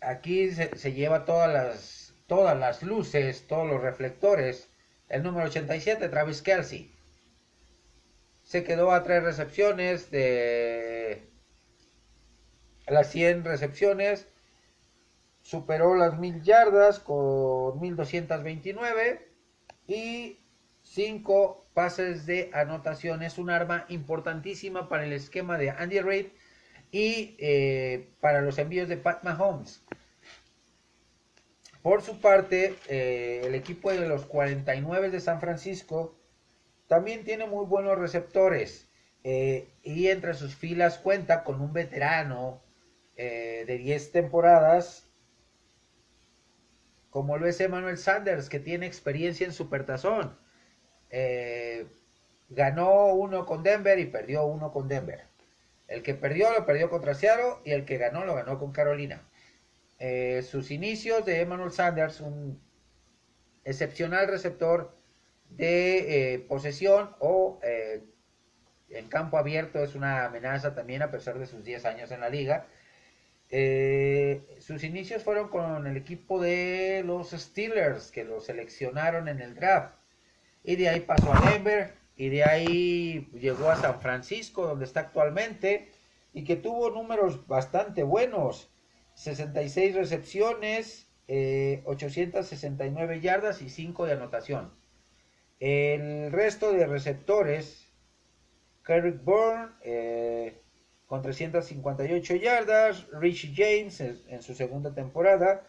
Aquí 0.00 0.50
se, 0.50 0.76
se, 0.76 0.92
lleva 0.92 1.24
todas 1.24 1.52
las, 1.52 2.14
todas 2.26 2.58
las 2.58 2.82
luces, 2.82 3.46
todos 3.46 3.68
los 3.68 3.80
reflectores. 3.80 4.68
El 5.08 5.22
número 5.22 5.46
87, 5.46 6.08
Travis 6.08 6.42
Kelsey. 6.42 6.92
Se 8.42 8.64
quedó 8.64 8.90
a 8.90 9.04
tres 9.04 9.22
recepciones 9.22 10.10
de 10.10 11.30
las 12.88 13.08
100 13.12 13.44
recepciones. 13.44 14.26
Superó 15.44 15.94
las 15.94 16.18
1000 16.18 16.42
yardas 16.42 17.00
con 17.00 17.78
1229 17.78 19.28
y 19.86 20.38
5 20.80 21.66
pases 21.74 22.24
de 22.24 22.48
anotación. 22.54 23.22
Es 23.22 23.36
un 23.36 23.50
arma 23.50 23.84
importantísima 23.90 24.88
para 24.88 25.04
el 25.04 25.12
esquema 25.12 25.58
de 25.58 25.68
Andy 25.68 26.00
Reid 26.00 26.28
y 26.90 27.36
eh, 27.38 28.08
para 28.20 28.40
los 28.40 28.56
envíos 28.56 28.88
de 28.88 28.96
Pat 28.96 29.22
Mahomes. 29.22 29.84
Por 31.82 32.00
su 32.00 32.22
parte, 32.22 32.74
eh, 32.88 33.42
el 33.44 33.54
equipo 33.54 33.90
de 33.90 34.08
los 34.08 34.24
49 34.24 35.10
de 35.10 35.20
San 35.20 35.40
Francisco 35.40 36.18
también 36.86 37.22
tiene 37.22 37.44
muy 37.44 37.66
buenos 37.66 37.98
receptores 37.98 38.88
eh, 39.24 39.68
y 39.82 40.08
entre 40.08 40.32
sus 40.32 40.54
filas 40.54 40.96
cuenta 40.96 41.44
con 41.44 41.60
un 41.60 41.74
veterano 41.74 42.62
de 43.16 43.78
10 43.78 44.10
temporadas 44.10 45.03
como 47.14 47.38
lo 47.38 47.46
es 47.46 47.60
Emmanuel 47.60 47.96
Sanders 47.96 48.48
que 48.48 48.58
tiene 48.58 48.86
experiencia 48.86 49.46
en 49.46 49.52
Supertazón. 49.52 50.36
Eh, 51.10 51.86
ganó 52.48 53.14
uno 53.14 53.46
con 53.46 53.62
Denver 53.62 54.00
y 54.00 54.06
perdió 54.06 54.44
uno 54.46 54.72
con 54.72 54.88
Denver. 54.88 55.22
El 55.86 56.02
que 56.02 56.14
perdió 56.14 56.52
lo 56.52 56.66
perdió 56.66 56.90
contra 56.90 57.14
Seattle 57.14 57.58
y 57.64 57.70
el 57.70 57.84
que 57.84 57.98
ganó 57.98 58.24
lo 58.24 58.34
ganó 58.34 58.58
con 58.58 58.72
Carolina. 58.72 59.22
Eh, 60.00 60.42
sus 60.42 60.72
inicios 60.72 61.24
de 61.24 61.40
Emmanuel 61.40 61.70
Sanders, 61.70 62.20
un 62.20 62.60
excepcional 63.62 64.26
receptor 64.26 64.96
de 65.50 66.34
eh, 66.34 66.38
posesión 66.40 67.14
o 67.20 67.60
eh, 67.62 68.02
en 68.88 69.06
campo 69.06 69.38
abierto 69.38 69.84
es 69.84 69.94
una 69.94 70.24
amenaza 70.24 70.74
también 70.74 71.02
a 71.02 71.12
pesar 71.12 71.38
de 71.38 71.46
sus 71.46 71.62
10 71.62 71.84
años 71.84 72.10
en 72.10 72.18
la 72.18 72.28
liga. 72.28 72.66
Eh, 73.56 74.42
sus 74.58 74.82
inicios 74.82 75.22
fueron 75.22 75.46
con 75.46 75.86
el 75.86 75.96
equipo 75.96 76.42
de 76.42 77.04
los 77.06 77.30
Steelers 77.30 78.10
que 78.10 78.24
lo 78.24 78.40
seleccionaron 78.40 79.28
en 79.28 79.40
el 79.40 79.54
draft. 79.54 79.94
Y 80.64 80.74
de 80.74 80.88
ahí 80.88 80.98
pasó 80.98 81.32
a 81.32 81.52
Denver 81.52 81.94
y 82.16 82.30
de 82.30 82.42
ahí 82.42 83.28
llegó 83.32 83.70
a 83.70 83.76
San 83.76 84.00
Francisco 84.00 84.66
donde 84.66 84.86
está 84.86 85.00
actualmente 85.00 85.92
y 86.32 86.42
que 86.42 86.56
tuvo 86.56 86.90
números 86.90 87.46
bastante 87.46 88.02
buenos. 88.02 88.72
66 89.14 89.94
recepciones 89.94 91.06
eh, 91.28 91.82
869 91.84 93.20
yardas 93.20 93.62
y 93.62 93.70
5 93.70 94.06
de 94.06 94.12
anotación. 94.14 94.74
El 95.60 96.32
resto 96.32 96.72
de 96.72 96.88
receptores 96.88 97.86
Kerrick 98.84 99.22
Bourne 99.22 99.68
eh, 99.82 100.60
con 101.06 101.22
358 101.22 102.36
yardas 102.36 103.06
Richie 103.12 103.52
James 103.54 104.00
en, 104.00 104.42
su 104.42 104.54
segunda 104.54 104.94
temporada 104.94 105.62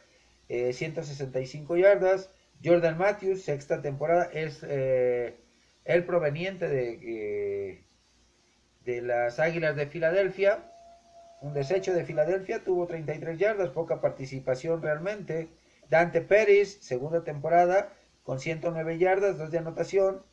eh, 0.48 0.74
165 0.74 1.78
yardas 1.78 2.30
Jordan 2.64 2.98
Matthews, 2.98 3.44
sexta 3.44 3.82
temporada, 3.82 4.30
es 4.34 4.64
eh, 4.68 5.36
el 5.84 6.06
proveniente 6.06 6.68
de, 6.68 7.00
eh, 7.04 7.84
de 8.86 9.02
las 9.02 9.40
Águilas 9.40 9.76
de 9.76 9.88
Filadelfia. 9.88 10.72
Un 11.42 11.54
desecho 11.54 11.94
de 11.94 12.06
Filadelfia, 12.06 12.64
tuvo 12.64 12.88
33 12.88 13.38
yardas, 13.38 13.70
poca 13.70 14.02
participación 14.02 14.82
realmente. 14.82 15.50
Dante 15.90 16.22
Pérez, 16.22 16.80
segunda 16.82 17.24
temporada, 17.24 17.94
con 18.24 18.40
109 18.40 18.98
yardas, 18.98 19.38
dos 19.38 19.52
de 19.52 19.60
anotación. 19.60 20.24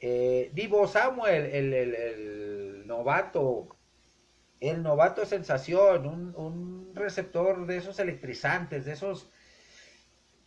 Eh, 0.00 0.50
Divo 0.52 0.86
Samuel, 0.88 1.46
el, 1.46 1.72
el, 1.72 1.94
el, 1.94 2.86
novato, 2.86 3.68
el 4.62 4.82
novato 4.82 5.26
sensación, 5.26 6.06
un, 6.06 6.34
un 6.36 6.94
receptor 6.94 7.66
de 7.66 7.78
esos 7.78 7.98
electrizantes, 7.98 8.84
de 8.84 8.92
esos 8.92 9.28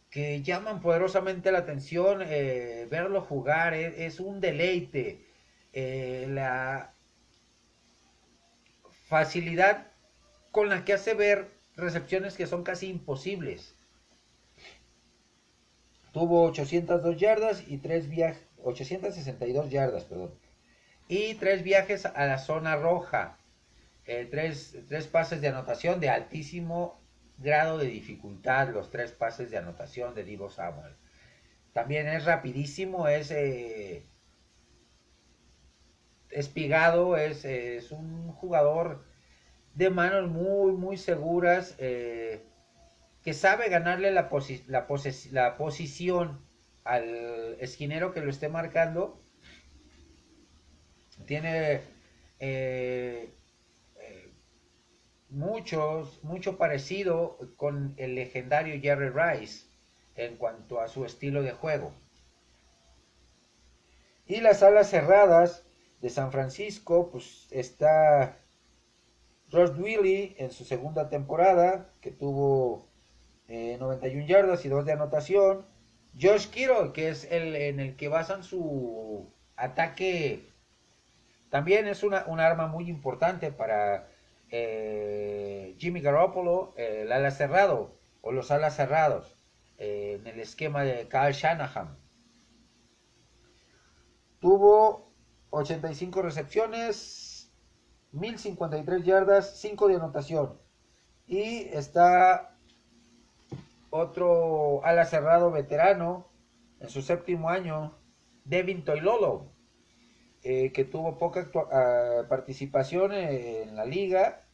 que 0.10 0.42
llaman 0.42 0.80
poderosamente 0.80 1.52
la 1.52 1.60
atención, 1.60 2.22
eh, 2.24 2.88
verlo 2.90 3.22
jugar 3.22 3.74
es, 3.74 3.94
es 3.98 4.20
un 4.22 4.40
deleite. 4.40 5.26
Eh, 5.74 6.28
la 6.30 6.94
facilidad 9.10 9.92
con 10.52 10.70
la 10.70 10.86
que 10.86 10.94
hace 10.94 11.14
ver 11.14 11.52
recepciones 11.76 12.38
que 12.38 12.48
son 12.48 12.64
casi 12.64 12.88
imposibles. 12.88 13.76
Tuvo 16.14 16.44
802 16.44 17.18
yardas 17.18 17.66
y 17.68 17.78
tres 17.80 18.08
viajes, 18.08 18.48
862 18.64 19.70
yardas, 19.70 20.06
perdón. 20.06 20.34
Y 21.10 21.34
tres 21.34 21.62
viajes 21.62 22.06
a 22.06 22.26
la 22.26 22.38
zona 22.38 22.78
roja. 22.78 23.38
Eh, 24.08 24.28
tres, 24.30 24.78
tres 24.88 25.08
pases 25.08 25.42
de 25.42 25.48
anotación 25.48 26.00
de 26.00 26.10
altísimo 26.10 27.02
grado 27.38 27.78
de 27.78 27.88
dificultad 27.88 28.70
los 28.70 28.90
tres 28.92 29.12
pases 29.12 29.50
de 29.52 29.58
anotación 29.58 30.14
de 30.14 30.24
Divo 30.24 30.50
Samuel. 30.50 30.94
También 31.74 32.08
es 32.08 32.26
rapidísimo, 32.26 33.08
es, 33.08 33.32
eh, 33.32 34.06
es, 36.30 37.46
es 37.46 37.92
un 37.92 38.32
jugador 38.32 39.04
de 39.74 39.90
manos 39.90 40.30
muy, 40.30 40.72
muy 40.72 40.98
seguras, 40.98 41.76
eh, 41.80 42.46
que 43.24 43.34
sabe 43.34 43.70
ganarle 43.70 44.12
la, 44.12 44.30
la, 44.68 44.88
la 45.32 45.58
posición 45.58 46.46
al 46.84 47.58
esquinero 47.60 48.14
que 48.14 48.22
lo 48.22 48.30
esté 48.30 48.48
marcando. 48.48 49.20
Tiene 51.26 51.82
eh, 52.40 53.34
muchos, 55.36 56.24
mucho 56.24 56.58
parecido 56.58 57.38
con 57.58 57.94
el 57.98 58.16
legendario 58.16 58.80
Jerry 58.82 59.10
Rice 59.10 59.68
en 60.16 60.38
cuanto 60.38 60.80
a 60.80 60.88
su 60.88 61.04
estilo 61.06 61.44
de 61.44 61.52
juego. 61.52 61.92
Y 64.26 64.40
las 64.40 64.64
alas 64.64 64.90
cerradas 64.90 65.64
de 66.02 66.10
San 66.10 66.32
Francisco, 66.32 67.10
pues 67.12 67.48
está 67.52 68.38
Ross 69.52 69.78
Willy 69.78 70.36
en 70.40 70.52
su 70.52 70.64
segunda 70.64 71.10
temporada, 71.10 71.90
que 72.00 72.12
tuvo 72.12 72.88
91 73.50 74.24
eh, 74.24 74.26
yardas 74.26 74.66
y 74.66 74.70
2 74.70 74.86
de 74.86 74.94
anotación. 74.94 75.66
Josh 76.20 76.48
Kiro, 76.48 76.94
que 76.94 77.10
es 77.10 77.30
el 77.30 77.56
en 77.58 77.82
el 77.82 77.98
que 77.98 78.08
basan 78.08 78.44
su 78.44 79.30
ataque, 79.58 80.48
también 81.50 81.88
es 81.88 82.04
una, 82.04 82.24
un 82.28 82.40
arma 82.40 82.68
muy 82.68 82.90
importante 82.90 83.52
para 83.52 84.08
eh, 84.58 85.76
Jimmy 85.80 86.00
Garoppolo, 86.00 86.74
el 86.78 87.12
ala 87.12 87.30
cerrado 87.32 88.00
o 88.22 88.32
los 88.32 88.52
alas 88.52 88.78
cerrados, 88.78 89.38
eh, 89.78 90.18
en 90.20 90.28
el 90.28 90.40
esquema 90.40 90.84
de 90.84 91.10
Kyle 91.10 91.34
Shanahan. 91.34 91.98
Tuvo 94.40 95.12
85 95.50 96.22
recepciones, 96.22 97.54
1053 98.14 99.04
yardas, 99.04 99.60
5 99.60 99.90
de 99.90 99.96
anotación. 99.96 100.58
Y 101.28 101.68
está 101.74 102.58
otro 103.90 104.86
ala 104.86 105.04
cerrado 105.04 105.52
veterano 105.52 106.32
en 106.80 106.90
su 106.90 107.02
séptimo 107.02 107.50
año, 107.50 107.98
Devin 108.46 108.86
Toilolo, 108.86 109.52
eh, 110.44 110.72
que 110.72 110.86
tuvo 110.86 111.18
poca 111.18 111.50
ah, 111.74 112.24
participación 112.30 113.12
en 113.12 113.76
la 113.76 113.84
liga, 113.84 114.45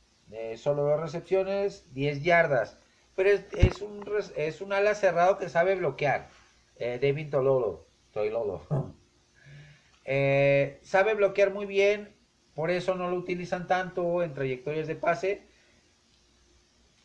solo 0.58 0.84
dos 0.84 1.00
recepciones, 1.00 1.94
10 1.94 2.24
yardas. 2.24 2.78
Pero 3.16 3.30
es, 3.30 3.82
un, 3.82 4.04
es 4.36 4.62
un 4.62 4.74
ala 4.74 4.96
cerrado 4.96 5.38
que 5.38 5.50
sabe 5.50 5.76
bloquear, 5.76 6.28
eh, 6.78 6.98
Devin 7.00 7.30
Toilolo. 7.30 7.88
Toilolo. 8.12 8.62
Eh, 10.04 10.80
sabe 10.82 11.14
bloquear 11.14 11.54
muy 11.54 11.68
bien, 11.68 12.16
por 12.56 12.72
eso 12.72 12.96
no 12.96 13.12
lo 13.12 13.18
utilizan 13.18 13.68
tanto 13.68 14.24
en 14.24 14.34
trayectorias 14.34 14.88
de 14.88 14.96
pase 14.96 15.44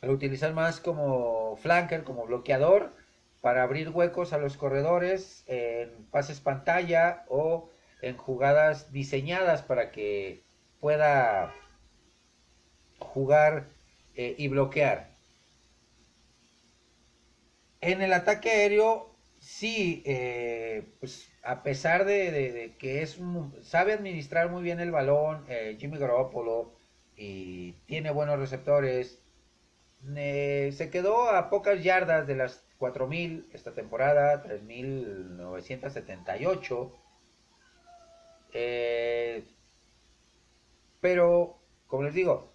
lo 0.06 0.12
utilizan 0.12 0.54
más 0.54 0.80
como 0.80 1.56
flanker, 1.56 2.04
como 2.04 2.26
bloqueador, 2.26 2.92
para 3.40 3.62
abrir 3.62 3.90
huecos 3.90 4.32
a 4.32 4.38
los 4.38 4.56
corredores 4.56 5.44
en 5.46 6.06
pases 6.10 6.40
pantalla 6.40 7.24
o 7.28 7.70
en 8.02 8.16
jugadas 8.16 8.92
diseñadas 8.92 9.62
para 9.62 9.90
que 9.90 10.42
pueda 10.80 11.54
jugar 12.98 13.66
eh, 14.14 14.34
y 14.38 14.48
bloquear. 14.48 15.14
En 17.80 18.02
el 18.02 18.12
ataque 18.12 18.50
aéreo, 18.50 19.14
sí, 19.38 20.02
eh, 20.06 20.84
pues 21.00 21.30
a 21.42 21.62
pesar 21.62 22.04
de, 22.04 22.74
que 22.78 23.02
es 23.02 23.18
sabe 23.62 23.92
administrar 23.92 24.50
muy 24.50 24.62
bien 24.62 24.80
el 24.80 24.90
balón, 24.90 25.44
eh, 25.48 25.76
Jimmy 25.78 25.98
Garoppolo, 25.98 26.72
y 27.16 27.72
tiene 27.86 28.10
buenos 28.10 28.38
receptores, 28.38 29.22
se 30.04 30.90
quedó 30.90 31.30
a 31.30 31.50
pocas 31.50 31.82
yardas 31.82 32.26
de 32.26 32.36
las 32.36 32.66
4.000 32.78 33.46
esta 33.52 33.72
temporada, 33.72 34.42
3.978. 34.42 36.92
Eh, 38.52 39.44
pero, 41.00 41.58
como 41.86 42.02
les 42.04 42.14
digo, 42.14 42.52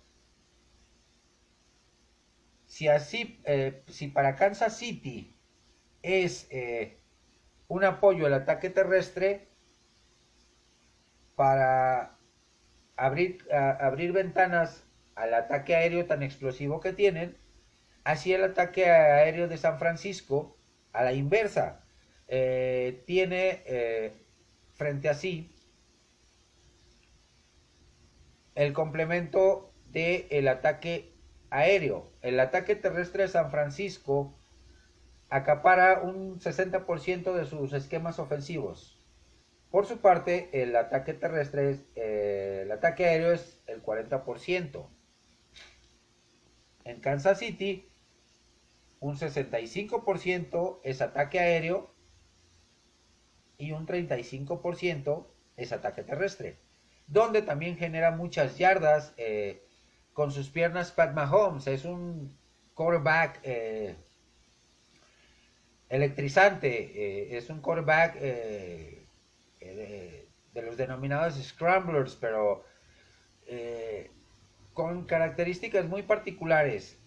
si 2.71 2.87
así, 2.87 3.41
eh, 3.43 3.83
si 3.87 4.07
para 4.07 4.37
Kansas 4.37 4.77
City 4.77 5.35
es 6.03 6.47
eh, 6.51 7.01
un 7.67 7.83
apoyo 7.83 8.27
al 8.27 8.33
ataque 8.33 8.69
terrestre, 8.69 9.49
para 11.35 12.17
abrir, 12.95 13.45
abrir 13.51 14.13
ventanas 14.13 14.85
al 15.15 15.33
ataque 15.33 15.75
aéreo 15.75 16.05
tan 16.05 16.23
explosivo 16.23 16.79
que 16.79 16.93
tienen, 16.93 17.37
así 18.05 18.31
el 18.31 18.45
ataque 18.45 18.89
aéreo 18.89 19.49
de 19.49 19.57
San 19.57 19.77
Francisco, 19.77 20.57
a 20.93 21.03
la 21.03 21.11
inversa, 21.11 21.83
eh, 22.29 23.03
tiene 23.05 24.13
frente 24.75 25.09
a 25.09 25.13
sí 25.13 25.53
el 28.55 28.71
complemento 28.71 29.73
del 29.91 30.25
el 30.29 30.47
ataque 30.47 31.10
aéreo. 31.51 32.11
El 32.21 32.39
ataque 32.39 32.75
terrestre 32.75 33.23
de 33.23 33.29
San 33.29 33.51
Francisco 33.51 34.35
acapara 35.29 36.01
un 36.01 36.39
60% 36.39 37.33
de 37.33 37.45
sus 37.45 37.73
esquemas 37.73 38.17
ofensivos. 38.17 38.99
Por 39.69 39.85
su 39.85 39.99
parte, 39.99 40.49
el 40.63 40.75
ataque 40.75 41.13
terrestre, 41.13 41.85
eh, 41.95 42.61
el 42.63 42.71
ataque 42.71 43.05
aéreo 43.05 43.31
es 43.31 43.61
el 43.67 43.83
40%. 43.83 44.89
En 46.83 46.99
Kansas 46.99 47.39
City, 47.39 47.87
un 48.99 49.15
65% 49.17 50.79
es 50.83 51.01
ataque 51.01 51.39
aéreo 51.39 51.93
y 53.57 53.71
un 53.71 53.85
35% 53.85 55.27
es 55.55 55.71
ataque 55.71 56.03
terrestre, 56.03 56.59
donde 57.07 57.41
también 57.41 57.77
genera 57.77 58.11
muchas 58.11 58.57
yardas 58.57 59.13
eh, 59.17 59.65
con 60.21 60.31
sus 60.31 60.49
piernas 60.49 60.91
Pat 60.91 61.15
Mahomes, 61.15 61.65
es 61.65 61.83
un 61.83 62.31
quarterback 62.75 63.39
eh, 63.41 63.95
electrizante, 65.89 66.69
eh, 66.69 67.37
es 67.37 67.49
un 67.49 67.59
quarterback 67.59 68.19
de, 68.19 69.03
de, 69.59 70.61
los 70.61 70.77
denominados 70.77 71.41
scramblers, 71.43 72.15
pero 72.17 72.63
con 74.75 75.05
características 75.05 75.87
muy 75.87 76.03
particulares. 76.03 76.99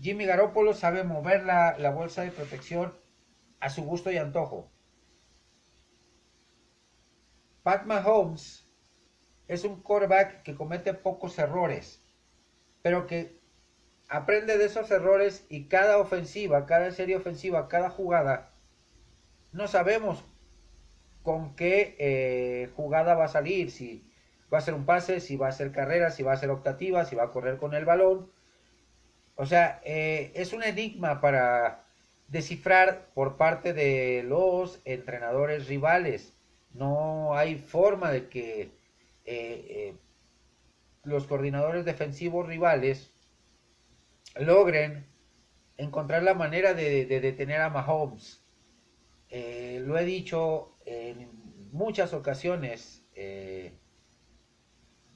Jimmy 0.00 0.26
Garoppolo 0.26 0.72
sabe 0.72 1.02
mover 1.02 1.42
la, 1.42 1.90
bolsa 1.90 2.22
de 2.22 2.30
protección 2.30 2.94
a 3.58 3.70
su 3.70 3.82
gusto 3.82 4.12
y 4.12 4.18
antojo. 4.18 4.70
Pat 7.64 7.86
Mahomes 7.86 8.59
es 9.50 9.64
un 9.64 9.82
quarterback 9.82 10.44
que 10.44 10.54
comete 10.54 10.94
pocos 10.94 11.36
errores, 11.40 12.00
pero 12.82 13.08
que 13.08 13.40
aprende 14.08 14.56
de 14.56 14.66
esos 14.66 14.88
errores 14.92 15.44
y 15.48 15.64
cada 15.64 15.98
ofensiva, 15.98 16.66
cada 16.66 16.92
serie 16.92 17.16
ofensiva, 17.16 17.66
cada 17.66 17.90
jugada, 17.90 18.52
no 19.50 19.66
sabemos 19.66 20.24
con 21.24 21.56
qué 21.56 21.96
eh, 21.98 22.70
jugada 22.76 23.16
va 23.16 23.24
a 23.24 23.28
salir, 23.28 23.72
si 23.72 24.08
va 24.54 24.58
a 24.58 24.60
ser 24.60 24.74
un 24.74 24.86
pase, 24.86 25.18
si 25.18 25.36
va 25.36 25.48
a 25.48 25.52
ser 25.52 25.72
carrera, 25.72 26.12
si 26.12 26.22
va 26.22 26.32
a 26.32 26.36
ser 26.36 26.50
optativa, 26.50 27.04
si 27.04 27.16
va 27.16 27.24
a 27.24 27.30
correr 27.32 27.56
con 27.56 27.74
el 27.74 27.84
balón. 27.84 28.30
O 29.34 29.46
sea, 29.46 29.80
eh, 29.84 30.30
es 30.36 30.52
un 30.52 30.62
enigma 30.62 31.20
para 31.20 31.86
descifrar 32.28 33.08
por 33.14 33.36
parte 33.36 33.72
de 33.72 34.22
los 34.22 34.80
entrenadores 34.84 35.66
rivales. 35.66 36.34
No 36.72 37.34
hay 37.36 37.56
forma 37.56 38.12
de 38.12 38.28
que 38.28 38.79
eh, 39.24 39.66
eh, 39.68 39.96
los 41.04 41.26
coordinadores 41.26 41.84
defensivos 41.84 42.46
rivales 42.46 43.12
logren 44.36 45.06
encontrar 45.76 46.22
la 46.22 46.34
manera 46.34 46.74
de, 46.74 47.06
detener 47.06 47.60
a 47.60 47.70
Mahomes. 47.70 48.44
lo 49.30 49.98
he 49.98 50.04
dicho 50.04 50.76
en 50.84 51.30
muchas 51.72 52.12
ocasiones 52.12 53.04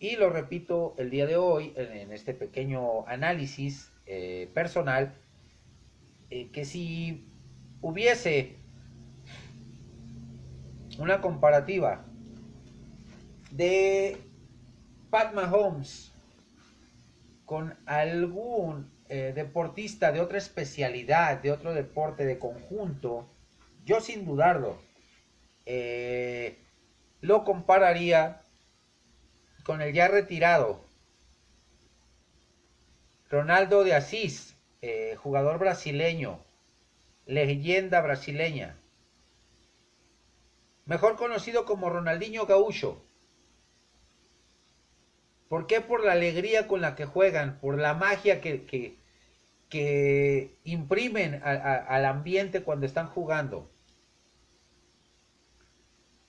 y 0.04 0.16
lo 0.16 0.28
repito 0.28 0.94
el 0.98 1.08
día 1.08 1.26
de 1.26 1.36
hoy 1.36 1.72
en, 1.76 2.12
este 2.12 2.34
pequeño 2.34 3.06
análisis 3.06 3.90
eh, 4.04 4.50
personal, 4.52 5.14
eh, 6.28 6.50
que 6.52 6.66
si 6.66 7.26
hubiese 7.80 8.56
una 10.98 11.22
comparativa 11.22 12.04
de 13.56 14.18
Pat 15.10 15.32
Mahomes 15.32 16.12
con 17.44 17.76
algún 17.86 18.90
eh, 19.08 19.32
deportista 19.34 20.12
de 20.12 20.20
otra 20.20 20.38
especialidad, 20.38 21.40
de 21.40 21.52
otro 21.52 21.72
deporte 21.72 22.24
de 22.24 22.38
conjunto, 22.38 23.28
yo 23.84 24.00
sin 24.00 24.24
dudarlo, 24.24 24.78
lo 27.20 27.44
compararía 27.44 28.42
con 29.64 29.80
el 29.80 29.94
ya 29.94 30.08
retirado 30.08 30.84
Ronaldo 33.30 33.82
de 33.82 33.94
Asís, 33.94 34.56
eh, 34.80 35.16
jugador 35.16 35.58
brasileño, 35.58 36.38
leyenda 37.26 38.00
brasileña, 38.00 38.76
mejor 40.84 41.16
conocido 41.16 41.64
como 41.64 41.90
Ronaldinho 41.90 42.46
Gaúcho. 42.46 43.03
¿Por 45.48 45.66
qué? 45.66 45.80
Por 45.80 46.04
la 46.04 46.12
alegría 46.12 46.66
con 46.66 46.80
la 46.80 46.94
que 46.94 47.04
juegan, 47.04 47.58
por 47.60 47.78
la 47.78 47.94
magia 47.94 48.40
que, 48.40 48.64
que, 48.66 50.58
imprimen 50.64 51.40
al 51.44 52.04
ambiente 52.04 52.62
cuando 52.62 52.86
están 52.86 53.08
jugando. 53.08 53.70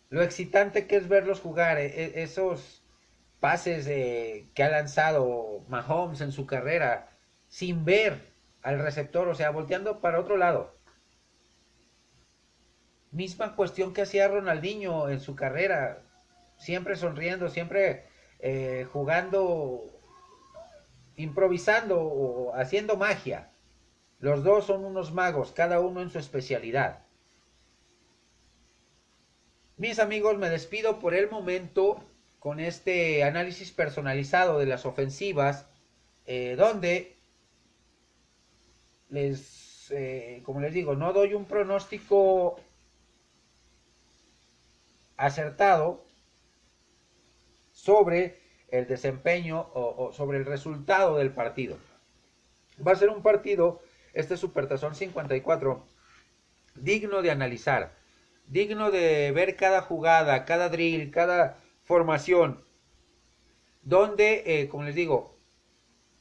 Lo 0.09 0.24
excitante 0.24 0.88
que 0.88 0.95
es 0.97 1.07
verlos 1.07 1.41
jugar, 1.41 1.78
e, 1.78 1.86
e, 1.86 2.24
esos 2.24 2.84
pases 3.39 3.86
que 3.86 4.63
ha 4.63 4.70
lanzado 4.70 5.66
Mahomes 5.68 6.22
en 6.22 6.32
su 6.32 6.45
carrera 6.47 7.09
sin 7.47 7.86
ver 7.86 8.34
al 8.63 8.80
receptor, 8.80 9.28
o 9.28 9.36
sea, 9.36 9.51
volteando 9.51 10.01
para 10.01 10.20
otro 10.20 10.38
lado. 10.38 10.76
Misma 13.11 13.55
cuestión 13.55 13.93
que 13.93 14.01
hacía 14.01 14.28
Ronaldinho 14.28 15.09
en 15.09 15.20
su 15.20 15.36
carrera, 15.36 16.01
siempre 16.57 16.95
sonriendo, 16.95 17.49
siempre 17.49 18.07
eh, 18.40 18.88
jugando, 18.92 19.86
improvisando 21.16 22.02
o 22.02 22.56
haciendo 22.56 22.98
magia. 22.98 23.52
Los 24.20 24.44
dos 24.44 24.66
son 24.66 24.86
unos 24.86 25.14
magos, 25.14 25.52
cada 25.52 25.80
uno 25.80 26.02
en 26.02 26.10
su 26.10 26.20
especialidad. 26.20 27.06
Mis 29.78 30.00
amigos, 30.00 30.38
me 30.38 30.50
despido 30.50 31.00
por 31.00 31.14
el 31.14 31.30
momento 31.30 32.02
con 32.40 32.60
este 32.60 33.24
análisis 33.24 33.72
personalizado 33.72 34.60
de 34.60 34.68
las 34.68 34.86
ofensivas, 34.86 35.68
eh, 36.26 36.56
donde 36.58 37.18
les, 39.10 39.92
eh, 39.92 40.42
como 40.46 40.60
les 40.62 40.74
digo, 40.74 40.96
no 40.96 41.12
doy 41.12 41.34
un 41.34 41.46
pronóstico 41.46 42.60
acertado 45.18 46.05
sobre 47.86 48.40
el 48.70 48.88
desempeño 48.88 49.70
o, 49.76 50.12
sobre 50.12 50.40
el 50.40 50.46
resultado 50.46 51.18
del 51.18 51.32
partido. 51.32 51.78
Va 52.86 52.94
a 52.94 52.96
ser 52.96 53.10
un 53.10 53.22
partido, 53.22 53.80
este 54.16 54.38
Supertazón 54.38 54.96
54, 54.96 55.86
digno 56.74 57.22
de 57.22 57.30
analizar, 57.30 57.94
digno 58.48 58.90
de 58.90 59.32
ver 59.34 59.56
cada 59.56 59.82
jugada, 59.82 60.46
cada 60.46 60.70
drill, 60.70 61.12
cada 61.12 61.58
formación, 61.84 62.66
donde, 63.84 64.42
eh, 64.48 64.68
como 64.68 64.84
les 64.84 64.96
digo, 64.96 65.38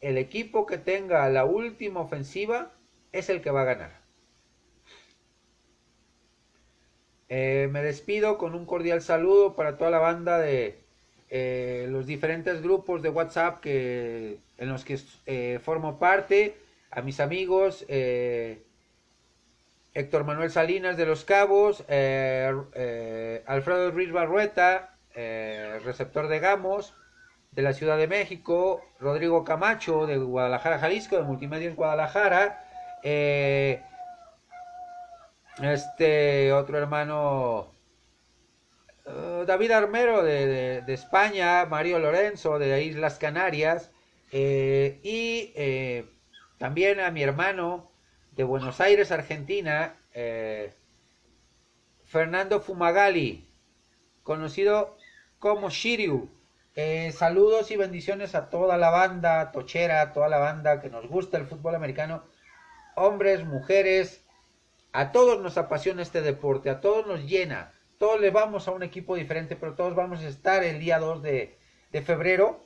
el 0.02 0.18
equipo 0.18 0.66
que 0.66 0.76
tenga 0.76 1.26
la 1.30 1.46
última 1.46 2.00
ofensiva 2.00 2.72
es 3.10 3.30
el 3.30 3.40
que 3.40 3.50
va 3.50 3.62
a 3.62 3.72
ganar. 3.72 4.04
Eh, 7.30 7.70
me 7.72 7.82
despido 7.82 8.36
con 8.36 8.54
un 8.54 8.66
cordial 8.66 9.00
saludo 9.00 9.56
para 9.56 9.78
toda 9.78 9.90
la 9.90 9.98
banda 9.98 10.38
de 10.38 10.83
eh, 11.36 11.88
los 11.90 12.06
diferentes 12.06 12.62
grupos 12.62 13.02
de 13.02 13.08
WhatsApp 13.08 13.58
que, 13.58 14.38
en 14.56 14.68
los 14.68 14.84
que 14.84 14.98
formo 15.62 15.98
parte, 15.98 16.56
a 16.92 17.02
mis 17.02 17.18
amigos 17.18 17.84
Héctor 17.88 18.62
Manuel 20.24 20.50
Salinas 20.50 20.96
de 20.96 21.06
Los 21.06 21.24
Cabos, 21.24 21.80
Alfredo 21.88 22.70
Ruiz 23.90 24.12
Barrueta, 24.12 24.94
eh, 25.16 25.80
receptor 25.84 26.26
de 26.26 26.40
Gamos, 26.40 26.92
de 27.52 27.62
la 27.62 27.72
Ciudad 27.72 27.96
de 27.96 28.08
México, 28.08 28.82
Rodrigo 28.98 29.44
Camacho 29.44 30.06
de 30.06 30.18
Guadalajara, 30.18 30.80
Jalisco, 30.80 31.16
de 31.16 31.22
Multimedia 31.22 31.68
en 31.68 31.76
Guadalajara, 31.76 32.64
eh, 33.04 33.80
este 35.62 36.52
otro 36.52 36.78
hermano 36.78 37.73
eh, 39.06 39.44
David 39.46 39.70
Armero 39.70 40.22
de, 40.22 40.82
España, 40.88 41.64
Mario 41.66 41.98
Lorenzo 41.98 42.58
de 42.58 42.82
Islas 42.84 43.18
Canarias 43.18 43.90
y 44.32 45.52
también 46.58 46.98
a 46.98 47.10
mi 47.12 47.22
hermano 47.22 47.92
de 48.32 48.42
Buenos 48.42 48.80
Aires, 48.80 49.12
Argentina, 49.12 49.96
Fernando 52.04 52.60
Fumagali, 52.60 53.48
conocido 54.22 54.96
como 55.38 55.68
Shiryu. 55.68 56.30
Eh, 56.74 57.12
saludos 57.12 57.70
y 57.70 57.76
bendiciones 57.76 58.34
a 58.34 58.48
toda 58.48 58.78
la 58.78 58.90
banda 58.90 59.52
tochera, 59.52 60.00
a 60.00 60.12
toda 60.12 60.28
la 60.28 60.38
banda 60.38 60.80
que 60.80 60.90
nos 60.90 61.06
gusta 61.06 61.38
el 61.38 61.46
fútbol 61.46 61.74
americano, 61.74 62.24
hombres, 62.96 63.44
mujeres, 63.44 64.24
a 64.92 65.12
todos 65.12 65.40
nos 65.40 65.58
apasiona 65.58 66.02
este 66.02 66.20
deporte, 66.20 66.70
a 66.70 66.80
todos 66.80 67.06
nos 67.06 67.20
llena, 67.26 67.73
todos 67.98 68.20
le 68.20 68.30
vamos 68.30 68.68
a 68.68 68.72
un 68.72 68.82
equipo 68.82 69.16
diferente, 69.16 69.56
pero 69.56 69.74
todos 69.74 69.94
vamos 69.94 70.20
a 70.20 70.28
estar 70.28 70.62
el 70.64 70.80
día 70.80 70.98
2 70.98 71.22
de, 71.22 71.58
febrero 72.04 72.60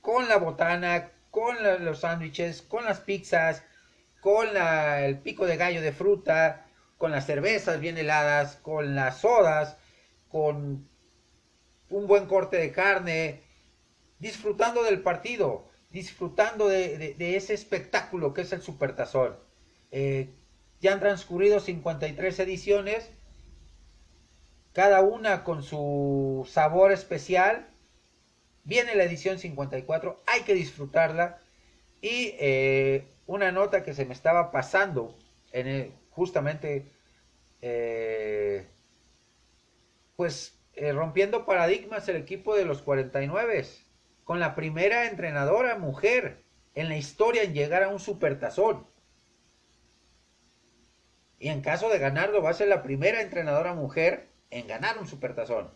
con 0.00 0.28
la 0.28 0.36
botana, 0.36 1.10
con 1.30 1.56
los 1.84 2.00
sándwiches, 2.00 2.60
con 2.62 2.84
las 2.84 3.00
pizzas, 3.00 3.64
con 4.20 4.48
el 4.56 5.18
pico 5.20 5.46
de 5.46 5.56
gallo 5.56 5.80
de 5.80 5.92
fruta, 5.92 6.66
con 6.98 7.10
las 7.10 7.26
cervezas 7.26 7.80
bien 7.80 7.96
heladas, 7.96 8.56
con 8.56 8.94
las 8.94 9.20
sodas, 9.20 9.78
con 10.28 10.88
un 11.88 12.06
buen 12.06 12.26
corte 12.26 12.58
de 12.58 12.72
carne, 12.72 13.42
disfrutando 14.18 14.82
del 14.82 15.02
partido, 15.02 15.68
disfrutando 15.90 16.68
de, 16.68 17.16
ese 17.18 17.54
espectáculo 17.54 18.34
que 18.34 18.42
es 18.42 18.52
el 18.52 18.62
Supertazón. 18.62 19.36
Eh, 19.90 20.34
ya 20.82 20.92
han 20.92 21.00
transcurrido 21.00 21.60
53 21.60 22.40
ediciones, 22.40 23.10
cada 24.72 25.00
una 25.00 25.44
con 25.44 25.62
su 25.62 26.46
sabor 26.50 26.92
especial. 26.92 27.68
Viene 28.64 28.94
la 28.96 29.04
edición 29.04 29.38
54, 29.38 30.22
hay 30.26 30.42
que 30.42 30.54
disfrutarla. 30.54 31.38
Y 32.00 32.34
eh, 32.40 33.06
una 33.26 33.52
nota 33.52 33.84
que 33.84 33.94
se 33.94 34.04
me 34.04 34.12
estaba 34.12 34.50
pasando 34.50 35.16
en 35.52 35.94
justamente 36.10 36.90
eh, 37.60 38.66
pues 40.16 40.58
eh, 40.74 40.92
rompiendo 40.92 41.46
paradigmas 41.46 42.08
el 42.08 42.16
equipo 42.16 42.56
de 42.56 42.64
los 42.64 42.82
49 42.82 43.64
con 44.24 44.40
la 44.40 44.56
primera 44.56 45.06
entrenadora 45.06 45.78
mujer 45.78 46.42
en 46.74 46.88
la 46.88 46.96
historia 46.96 47.44
en 47.44 47.54
llegar 47.54 47.84
a 47.84 47.88
un 47.88 48.00
supertazón. 48.00 48.86
Y 51.42 51.48
en 51.48 51.60
caso 51.60 51.88
de 51.88 51.98
ganarlo 51.98 52.40
va 52.40 52.50
a 52.50 52.54
ser 52.54 52.68
la 52.68 52.84
primera 52.84 53.20
entrenadora 53.20 53.74
mujer 53.74 54.28
en 54.50 54.68
ganar 54.68 54.98
un 54.98 55.08
supertazón. 55.08 55.74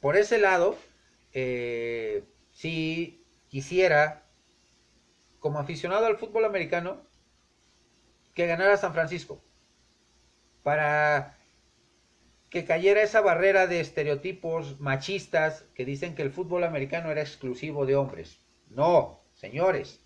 Por 0.00 0.16
ese 0.16 0.38
lado, 0.38 0.76
eh, 1.32 2.24
si 2.50 3.24
quisiera, 3.46 4.24
como 5.38 5.60
aficionado 5.60 6.06
al 6.06 6.18
fútbol 6.18 6.44
americano, 6.46 7.00
que 8.34 8.48
ganara 8.48 8.76
San 8.76 8.92
Francisco. 8.92 9.40
Para 10.64 11.38
que 12.50 12.64
cayera 12.64 13.04
esa 13.04 13.20
barrera 13.20 13.68
de 13.68 13.78
estereotipos 13.78 14.80
machistas 14.80 15.64
que 15.76 15.84
dicen 15.84 16.16
que 16.16 16.22
el 16.22 16.32
fútbol 16.32 16.64
americano 16.64 17.12
era 17.12 17.20
exclusivo 17.20 17.86
de 17.86 17.94
hombres. 17.94 18.40
No, 18.68 19.22
señores, 19.32 20.04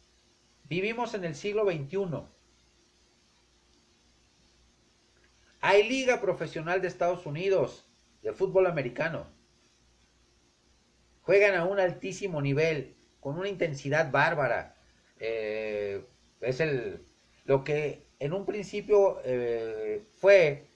vivimos 0.64 1.14
en 1.14 1.24
el 1.24 1.34
siglo 1.34 1.64
XXI. 1.64 2.35
Hay 5.68 5.82
liga 5.82 6.20
profesional 6.20 6.80
de 6.80 6.86
Estados 6.86 7.26
Unidos 7.26 7.84
de 8.22 8.32
fútbol 8.32 8.68
americano. 8.68 9.26
Juegan 11.22 11.56
a 11.56 11.64
un 11.64 11.80
altísimo 11.80 12.40
nivel, 12.40 12.94
con 13.18 13.36
una 13.36 13.48
intensidad 13.48 14.12
bárbara. 14.12 14.76
Eh, 15.18 16.04
es 16.40 16.60
el, 16.60 17.04
lo 17.46 17.64
que 17.64 18.06
en 18.20 18.32
un 18.32 18.46
principio 18.46 19.18
eh, 19.24 20.04
fue 20.12 20.68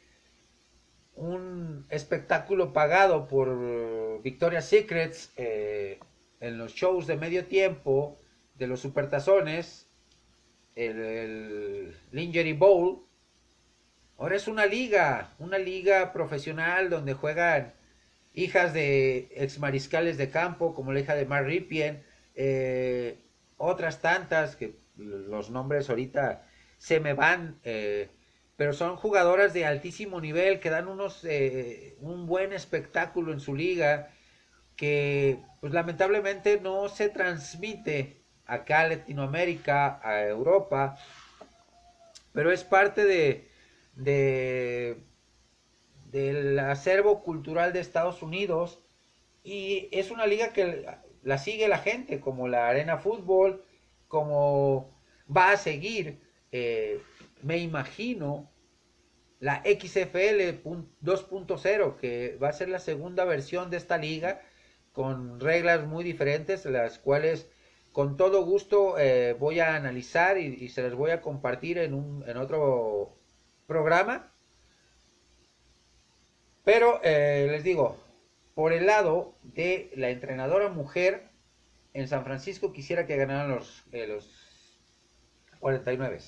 un 1.15 1.87
espectáculo 1.89 2.73
pagado 2.73 3.29
por 3.29 4.21
Victoria's 4.23 4.67
Secrets 4.67 5.33
eh, 5.37 6.01
en 6.41 6.59
los 6.59 6.75
shows 6.75 7.07
de 7.07 7.17
medio 7.17 7.45
tiempo 7.45 8.19
de 8.57 8.67
los 8.67 8.81
supertazones, 8.81 9.89
el, 10.75 10.99
el 10.99 11.97
Lingerie 12.11 12.55
Bowl. 12.55 13.07
Ahora 14.21 14.37
es 14.37 14.49
una 14.49 14.67
liga, 14.67 15.31
una 15.39 15.57
liga 15.57 16.13
profesional 16.13 16.91
donde 16.91 17.15
juegan 17.15 17.73
hijas 18.35 18.75
de 18.75 19.31
ex 19.35 19.59
mariscales 19.59 20.19
de 20.19 20.29
campo, 20.29 20.75
como 20.75 20.93
la 20.93 21.01
hija 21.01 21.15
de 21.15 21.25
Mark 21.25 21.47
Ripien, 21.47 22.05
eh, 22.35 23.17
otras 23.57 24.03
tantas 24.03 24.57
que 24.57 24.75
los 24.99 25.49
nombres 25.49 25.89
ahorita 25.89 26.47
se 26.77 27.01
me 27.01 27.15
van. 27.15 27.59
Eh, 27.65 28.11
pero 28.57 28.75
son 28.75 28.97
jugadoras 28.97 29.55
de 29.55 29.65
altísimo 29.65 30.21
nivel 30.21 30.61
que 30.61 30.69
dan 30.69 30.89
unos 30.89 31.25
eh, 31.25 31.97
un 32.01 32.27
buen 32.27 32.53
espectáculo 32.53 33.33
en 33.33 33.41
su 33.41 33.57
liga 33.57 34.11
que 34.77 35.39
pues 35.63 35.73
lamentablemente 35.73 36.61
no 36.61 36.91
se 36.91 37.09
transmite 37.09 38.21
acá 38.45 38.81
a 38.81 38.89
Latinoamérica, 38.89 39.99
a 40.05 40.27
Europa, 40.27 40.99
pero 42.35 42.53
es 42.53 42.65
parte 42.65 43.07
de, 43.07 43.50
de 44.05 45.03
del 46.11 46.59
acervo 46.59 47.23
cultural 47.23 47.73
de 47.73 47.81
Estados 47.81 48.23
Unidos 48.23 48.81
y 49.45 49.89
es 49.93 50.11
una 50.11 50.27
liga 50.27 50.53
que 50.53 50.87
la 51.23 51.39
sigue 51.39 51.69
la 51.69 51.79
gente, 51.79 52.21
como 52.21 52.49
la 52.49 52.69
Arena 52.69 52.99
Fútbol, 52.99 53.65
como 54.09 54.91
va 55.35 55.53
a 55.53 55.57
seguir, 55.57 56.21
eh, 56.53 57.01
me 57.43 57.59
imagino, 57.59 58.51
la 59.39 59.63
XFL 59.65 60.63
2.0, 61.03 61.97
que 61.97 62.37
va 62.43 62.49
a 62.49 62.53
ser 62.53 62.69
la 62.69 62.79
segunda 62.79 63.25
versión 63.25 63.71
de 63.71 63.77
esta 63.77 63.97
liga, 63.97 64.43
con 64.93 65.41
reglas 65.41 65.87
muy 65.87 66.05
diferentes, 66.05 66.65
las 66.67 66.99
cuales 66.99 67.49
con 67.93 68.17
todo 68.17 68.45
gusto 68.45 68.99
eh, 68.99 69.35
voy 69.39 69.61
a 69.61 69.77
analizar 69.77 70.39
y, 70.39 70.69
se 70.69 70.83
las 70.83 70.95
voy 70.95 71.13
a 71.13 71.21
compartir 71.21 71.79
en, 71.79 71.95
un, 71.95 72.25
en 72.29 72.37
otro 72.37 73.20
programa. 73.71 74.33
Pero 76.65 77.01
eh, 77.05 77.47
les 77.53 77.63
digo, 77.63 77.97
por 78.57 78.73
el 78.73 78.87
lado 78.87 79.37
de 79.45 79.93
la 79.95 80.11
entrenadora 80.11 80.69
mujer 80.71 81.31
en 81.95 82.09
San 82.09 82.25
Francisco 82.25 82.73
quisiera 82.73 83.07
que 83.07 83.17
ganaran 83.17 83.49
los, 83.49 83.85
eh, 83.93 84.09
los 84.09 84.29
49. 85.61 86.19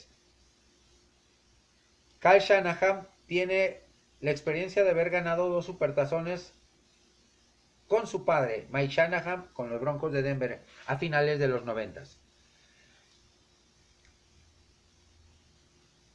Kyle 2.21 2.39
Shanahan 2.39 3.09
tiene 3.27 3.81
la 4.21 4.31
experiencia 4.31 4.85
de 4.85 4.91
haber 4.91 5.11
ganado 5.11 5.49
dos 5.49 5.67
supertazones 5.67 6.55
con 7.89 8.07
su 8.07 8.25
padre, 8.25 8.69
Mike 8.71 8.95
Shanahan, 8.95 9.49
con 9.53 9.69
los 9.69 9.81
Broncos 9.81 10.13
de 10.13 10.23
Denver 10.23 10.63
a 10.87 10.97
finales 10.97 11.41
de 11.41 11.49
los 11.49 11.65
90. 11.65 12.05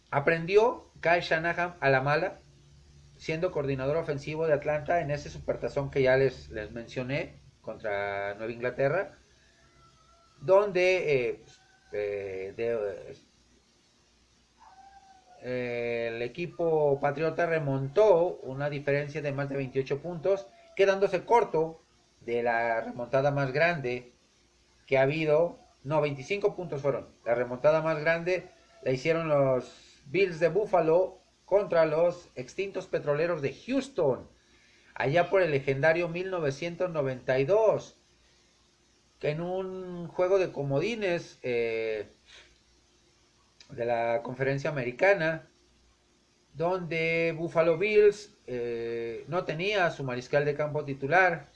Aprendió 0.09 0.91
Kyle 1.01 1.21
Shanahan 1.21 1.75
a 1.79 1.89
la 1.89 2.01
mala 2.01 2.39
siendo 3.17 3.51
coordinador 3.51 3.97
ofensivo 3.97 4.47
de 4.47 4.53
Atlanta 4.53 5.01
en 5.01 5.11
ese 5.11 5.29
supertazón 5.29 5.89
que 5.89 6.03
ya 6.03 6.15
les, 6.17 6.49
les 6.49 6.71
mencioné 6.71 7.41
contra 7.61 8.35
Nueva 8.35 8.53
Inglaterra, 8.53 9.17
donde 10.39 11.31
eh, 11.31 11.43
eh, 11.91 12.53
eh, 15.41 16.11
el 16.13 16.21
equipo 16.21 16.99
patriota 16.99 17.45
remontó 17.45 18.37
una 18.43 18.69
diferencia 18.69 19.21
de 19.21 19.31
más 19.31 19.49
de 19.49 19.57
28 19.57 20.01
puntos, 20.01 20.47
quedándose 20.75 21.25
corto 21.25 21.81
de 22.21 22.43
la 22.43 22.81
remontada 22.81 23.31
más 23.31 23.51
grande 23.51 24.13
que 24.85 24.97
ha 24.97 25.03
habido. 25.03 25.59
No, 25.83 26.01
25 26.01 26.55
puntos 26.55 26.81
fueron. 26.81 27.07
La 27.25 27.33
remontada 27.33 27.81
más 27.81 27.99
grande 27.99 28.49
la 28.83 28.91
hicieron 28.91 29.27
los 29.27 29.86
Bills 30.09 30.39
de 30.39 30.49
Buffalo 30.49 31.21
contra 31.45 31.85
los 31.85 32.29
extintos 32.35 32.87
petroleros 32.87 33.41
de 33.41 33.53
Houston, 33.53 34.27
allá 34.95 35.29
por 35.29 35.41
el 35.41 35.51
legendario 35.51 36.09
1992, 36.09 37.97
que 39.19 39.29
en 39.29 39.41
un 39.41 40.07
juego 40.07 40.39
de 40.39 40.51
comodines 40.51 41.39
eh, 41.41 42.07
de 43.69 43.85
la 43.85 44.21
conferencia 44.23 44.69
americana, 44.69 45.49
donde 46.53 47.33
Buffalo 47.37 47.77
Bills 47.77 48.35
eh, 48.47 49.25
no 49.27 49.45
tenía 49.45 49.91
su 49.91 50.03
mariscal 50.03 50.45
de 50.45 50.55
campo 50.55 50.85
titular, 50.85 51.49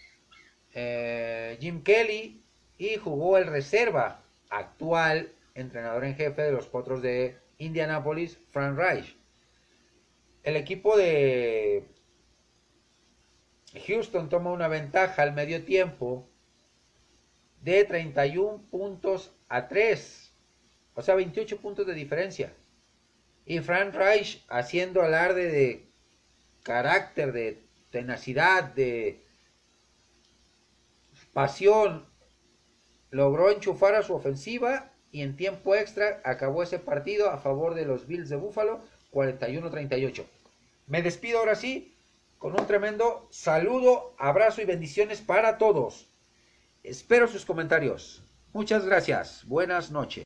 eh, 0.74 1.58
Jim 1.60 1.84
Kelly, 1.84 2.44
y 2.78 2.98
jugó 2.98 3.38
el 3.38 3.48
reserva, 3.48 4.24
actual 4.50 5.32
entrenador 5.56 6.04
en 6.06 6.16
jefe 6.16 6.42
de 6.44 6.52
los 6.52 6.68
Potros 6.68 7.02
de 7.02 7.38
Indianapolis, 7.62 8.38
Frank 8.52 8.78
Reich 8.78 9.22
el 10.44 10.56
equipo 10.56 10.98
de 10.98 11.86
Houston 13.88 14.30
toma 14.30 14.52
una 14.52 14.68
ventaja 14.68 15.22
al 15.22 15.34
medio 15.34 15.64
tiempo 15.64 16.28
de 17.62 17.84
31 17.84 18.64
puntos 18.72 19.32
a 19.50 19.68
3, 19.68 20.34
o 20.96 21.02
sea, 21.02 21.16
28 21.16 21.58
puntos 21.58 21.86
de 21.86 21.94
diferencia. 21.94 22.54
Y 23.46 23.60
Frank 23.60 23.94
Reich 23.94 24.44
haciendo 24.50 25.02
alarde 25.02 25.48
de 25.48 25.88
carácter, 26.64 27.32
de 27.34 27.64
tenacidad, 27.92 28.64
de 28.64 29.24
pasión, 31.34 32.08
logró 33.10 33.52
enchufar 33.52 33.96
a 33.96 34.04
su 34.04 34.14
ofensiva 34.16 34.91
y 35.12 35.22
en 35.22 35.36
tiempo 35.36 35.76
extra 35.76 36.22
acabó 36.24 36.64
ese 36.64 36.80
partido 36.80 37.30
a 37.30 37.38
favor 37.38 37.76
de 37.76 37.86
los 37.86 38.08
Bills 38.08 38.30
de 38.30 38.38
Buffalo 38.38 38.82
41-38. 39.12 40.24
Me 40.88 41.02
despido 41.02 41.40
ahora 41.40 41.56
sí 41.56 41.94
con 42.38 42.60
un 42.60 42.66
tremendo 42.66 43.28
saludo, 43.30 44.16
abrazo 44.18 44.62
y 44.62 44.66
bendiciones 44.66 45.22
para 45.22 45.58
todos. 45.58 46.08
Espero 46.84 47.28
sus 47.28 47.46
comentarios. 47.46 48.24
Muchas 48.54 48.86
gracias. 48.86 49.46
Buenas 49.46 49.92
noches. 49.92 50.26